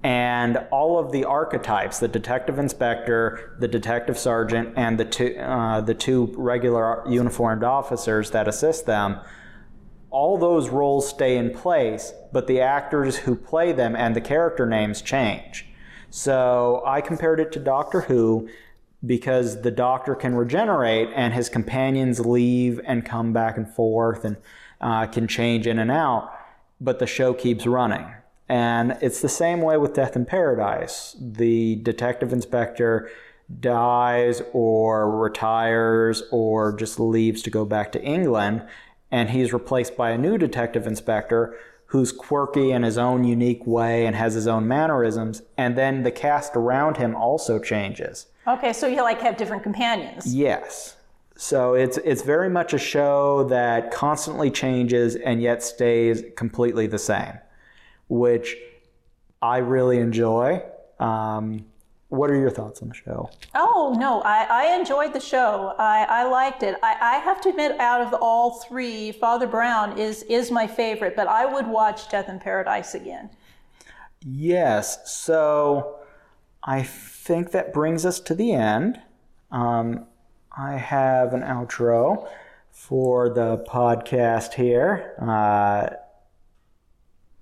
and 0.04 0.58
all 0.72 1.00
of 1.00 1.12
the 1.12 1.26
archetypes 1.26 2.00
the 2.00 2.08
detective 2.08 2.60
inspector, 2.60 3.56
the 3.60 3.68
detective 3.68 4.18
sergeant, 4.18 4.74
and 4.78 5.00
the 5.00 5.06
two, 5.06 5.36
uh, 5.38 5.82
the 5.82 5.94
two 5.94 6.34
regular 6.38 7.04
uniformed 7.10 7.64
officers 7.64 8.32
that 8.32 8.48
assist 8.48 8.86
them 8.86 9.20
all 10.16 10.38
those 10.38 10.70
roles 10.70 11.10
stay 11.10 11.36
in 11.36 11.50
place, 11.50 12.14
but 12.32 12.48
the 12.48 12.62
actors 12.62 13.18
who 13.18 13.36
play 13.36 13.74
them 13.74 13.98
and 13.98 14.16
the 14.16 14.22
character 14.22 14.66
names 14.66 15.02
change. 15.02 15.66
So 16.10 16.82
I 16.86 17.02
compared 17.02 17.42
it 17.42 17.52
to 17.52 17.60
Doctor 17.60 18.00
Who 18.00 18.48
because 19.06 19.62
the 19.62 19.72
Doctor 19.72 20.16
can 20.16 20.34
regenerate 20.34 21.10
and 21.14 21.34
his 21.34 21.50
companions 21.50 22.26
leave 22.26 22.80
and 22.86 23.06
come 23.06 23.34
back 23.34 23.58
and 23.58 23.70
forth 23.70 24.24
and 24.24 24.38
uh, 24.80 25.06
can 25.08 25.28
change 25.28 25.68
in 25.68 25.80
and 25.80 25.92
out, 25.92 26.32
but 26.80 27.00
the 27.00 27.08
show 27.08 27.34
keeps 27.34 27.68
running. 27.68 28.06
And 28.48 28.98
it's 29.02 29.20
the 29.20 29.28
same 29.28 29.62
way 29.62 29.76
with 29.76 29.96
Death 29.96 30.16
in 30.16 30.24
Paradise. 30.24 31.18
The 31.20 31.76
detective 31.76 32.32
inspector 32.32 33.12
dies 33.60 34.42
or 34.54 35.12
retires 35.20 36.24
or 36.32 36.74
just 36.74 37.02
leaves 37.02 37.42
to 37.42 37.50
go 37.50 37.66
back 37.66 37.92
to 37.92 38.02
England 38.02 38.66
and 39.12 39.30
he's 39.30 39.54
replaced 39.54 39.96
by 39.96 40.12
a 40.12 40.18
new 40.18 40.38
detective 40.38 40.88
inspector 40.88 41.58
who's 41.88 42.12
quirky 42.12 42.72
in 42.72 42.84
his 42.84 42.98
own 42.98 43.24
unique 43.24 43.66
way 43.66 44.06
and 44.06 44.16
has 44.16 44.34
his 44.34 44.48
own 44.48 44.68
mannerisms 44.68 45.42
and 45.58 45.78
then 45.78 46.04
the 46.04 46.12
cast 46.12 46.56
around 46.56 46.98
him 46.98 47.16
also 47.16 47.60
changes. 47.60 48.28
Okay, 48.48 48.74
so 48.74 48.88
you 48.88 49.02
like 49.02 49.22
have 49.22 49.38
different 49.38 49.64
companions. 49.64 50.34
yes. 50.34 50.98
So 51.38 51.74
it's 51.74 51.98
it's 51.98 52.22
very 52.22 52.50
much 52.50 52.74
a 52.74 52.78
show 52.78 53.44
that 53.50 53.92
constantly 53.92 54.50
changes 54.50 55.18
and 55.18 55.42
yet 55.42 55.62
stays 55.62 56.24
completely 56.38 56.88
the 56.88 57.00
same 57.00 57.40
which 58.08 58.56
i 59.42 59.58
really 59.58 60.00
enjoy. 60.00 60.62
Um, 61.00 61.66
what 62.10 62.30
are 62.30 62.36
your 62.36 62.52
thoughts 62.52 62.82
on 62.82 62.90
the 62.90 62.94
show 62.94 63.30
Oh, 63.56 63.96
no, 63.98 64.22
I, 64.22 64.44
I 64.50 64.78
enjoyed 64.78 65.14
the 65.14 65.20
show. 65.20 65.74
I, 65.80 66.06
I 66.10 66.24
liked 66.28 66.62
it. 66.62 66.76
I, 66.84 66.96
I 67.00 67.18
have 67.20 67.40
to 67.42 67.50
admit, 67.50 67.80
out 67.80 68.02
of 68.02 68.14
all 68.22 68.60
three, 68.60 69.14
Father 69.14 69.48
Brown 69.48 69.98
is, 69.98 70.24
is 70.24 70.52
my 70.52 70.68
favorite, 70.68 71.16
but 71.16 71.28
I 71.28 71.46
would 71.46 71.68
watch 71.68 72.10
Death 72.10 72.28
in 72.28 72.40
Paradise 72.40 72.96
again. 72.96 73.30
Yes. 74.22 75.10
So 75.10 76.00
I 76.64 76.84
think 76.84 77.52
that 77.52 77.74
brings 77.74 78.06
us 78.06 78.20
to 78.22 78.36
the 78.36 78.52
end. 78.52 79.00
Um, 79.52 80.06
I 80.58 80.74
have 80.74 81.34
an 81.34 81.42
outro 81.42 82.28
for 82.72 83.30
the 83.30 83.64
podcast 83.70 84.54
here. 84.54 85.16
Uh, 85.22 85.96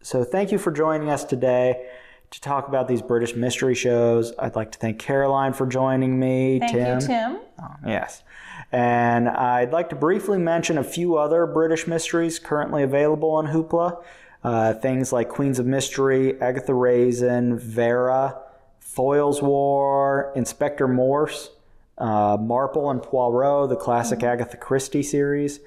so 0.02 0.24
thank 0.24 0.52
you 0.52 0.58
for 0.58 0.72
joining 0.72 1.10
us 1.10 1.24
today 1.24 1.88
to 2.34 2.42
talk 2.42 2.68
about 2.68 2.88
these 2.88 3.02
British 3.02 3.36
mystery 3.36 3.76
shows. 3.76 4.34
I'd 4.40 4.56
like 4.56 4.72
to 4.72 4.80
thank 4.80 4.98
Caroline 4.98 5.54
for 5.54 5.68
joining 5.68 6.20
me. 6.20 6.60
Thank 6.60 6.72
Tim. 6.72 7.00
you, 7.00 7.08
Tim. 7.08 7.40
Oh, 7.62 7.76
yes. 7.86 8.24
And 8.72 9.30
I'd 9.30 9.72
like 9.72 9.90
to 9.90 9.96
briefly 9.96 10.40
mention 10.40 10.80
a 10.80 10.84
few 10.84 11.16
other 11.16 11.46
British 11.46 11.86
mysteries 11.86 12.40
currently 12.40 12.82
available 12.82 13.30
on 13.32 13.48
Hoopla. 13.48 14.04
Uh, 14.44 14.74
things 14.74 15.14
like 15.14 15.30
Queens 15.30 15.60
of 15.60 15.68
Mystery, 15.68 16.42
Agatha 16.42 16.74
Raisin, 16.74 17.58
Vera, 17.58 18.42
Foyle's 18.80 19.42
War, 19.42 20.34
Inspector 20.36 20.86
Morse, 20.88 21.52
uh, 22.00 22.36
Marple 22.40 22.90
and 22.90 23.02
Poirot, 23.02 23.70
the 23.70 23.76
classic 23.76 24.24
Agatha 24.24 24.58
Christie 24.58 25.04
series, 25.04 25.60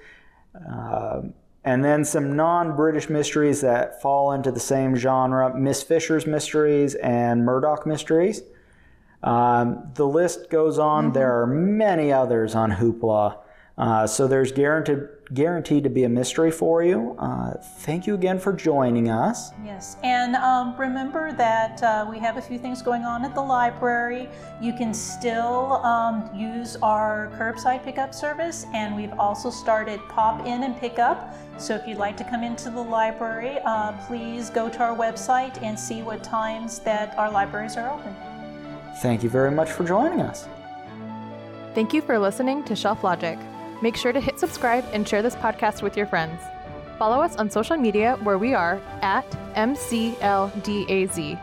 Um 0.54 1.34
and 1.66 1.84
then 1.84 2.04
some 2.04 2.36
non 2.36 2.76
British 2.76 3.10
mysteries 3.10 3.60
that 3.60 4.00
fall 4.00 4.32
into 4.32 4.52
the 4.52 4.60
same 4.60 4.94
genre 4.94 5.52
Miss 5.54 5.82
Fisher's 5.82 6.24
Mysteries 6.24 6.94
and 6.94 7.44
Murdoch 7.44 7.84
Mysteries. 7.84 8.42
Um, 9.24 9.90
the 9.94 10.06
list 10.06 10.48
goes 10.48 10.78
on. 10.78 11.12
There 11.12 11.42
are 11.42 11.46
many 11.46 12.12
others 12.12 12.54
on 12.54 12.70
Hoopla. 12.70 13.38
Uh, 13.78 14.06
so 14.06 14.26
there's 14.26 14.52
guaranteed 14.52 15.08
guaranteed 15.34 15.82
to 15.84 15.90
be 15.90 16.04
a 16.04 16.08
mystery 16.08 16.50
for 16.52 16.82
you. 16.84 17.16
Uh, 17.18 17.52
thank 17.80 18.06
you 18.06 18.14
again 18.14 18.38
for 18.38 18.52
joining 18.52 19.10
us. 19.10 19.50
Yes, 19.64 19.96
and 20.04 20.36
um, 20.36 20.74
remember 20.78 21.32
that 21.32 21.82
uh, 21.82 22.06
we 22.08 22.18
have 22.18 22.36
a 22.36 22.40
few 22.40 22.58
things 22.58 22.80
going 22.80 23.02
on 23.02 23.24
at 23.24 23.34
the 23.34 23.42
library. 23.42 24.28
You 24.62 24.72
can 24.72 24.94
still 24.94 25.84
um, 25.84 26.30
use 26.34 26.76
our 26.76 27.30
curbside 27.36 27.84
pickup 27.84 28.14
service, 28.14 28.66
and 28.72 28.94
we've 28.94 29.12
also 29.18 29.50
started 29.50 30.00
pop 30.08 30.46
in 30.46 30.62
and 30.62 30.78
pick 30.78 30.98
up. 30.98 31.34
So 31.58 31.74
if 31.74 31.86
you'd 31.88 31.98
like 31.98 32.16
to 32.18 32.24
come 32.24 32.44
into 32.44 32.70
the 32.70 32.82
library, 32.82 33.58
uh, 33.64 33.92
please 34.06 34.48
go 34.48 34.68
to 34.68 34.78
our 34.78 34.96
website 34.96 35.60
and 35.62 35.78
see 35.78 36.02
what 36.02 36.22
times 36.22 36.78
that 36.80 37.18
our 37.18 37.30
libraries 37.30 37.76
are 37.76 37.90
open. 37.90 38.14
Thank 39.02 39.22
you 39.22 39.28
very 39.28 39.50
much 39.50 39.70
for 39.70 39.84
joining 39.84 40.20
us. 40.20 40.48
Thank 41.74 41.92
you 41.92 42.00
for 42.00 42.18
listening 42.18 42.62
to 42.64 42.76
Shelf 42.76 43.04
Logic. 43.04 43.38
Make 43.82 43.96
sure 43.96 44.12
to 44.12 44.20
hit 44.20 44.38
subscribe 44.38 44.84
and 44.92 45.06
share 45.06 45.22
this 45.22 45.36
podcast 45.36 45.82
with 45.82 45.96
your 45.96 46.06
friends. 46.06 46.40
Follow 46.98 47.20
us 47.22 47.36
on 47.36 47.50
social 47.50 47.76
media 47.76 48.16
where 48.22 48.38
we 48.38 48.54
are 48.54 48.80
at 49.02 49.30
MCLDAZ. 49.54 51.38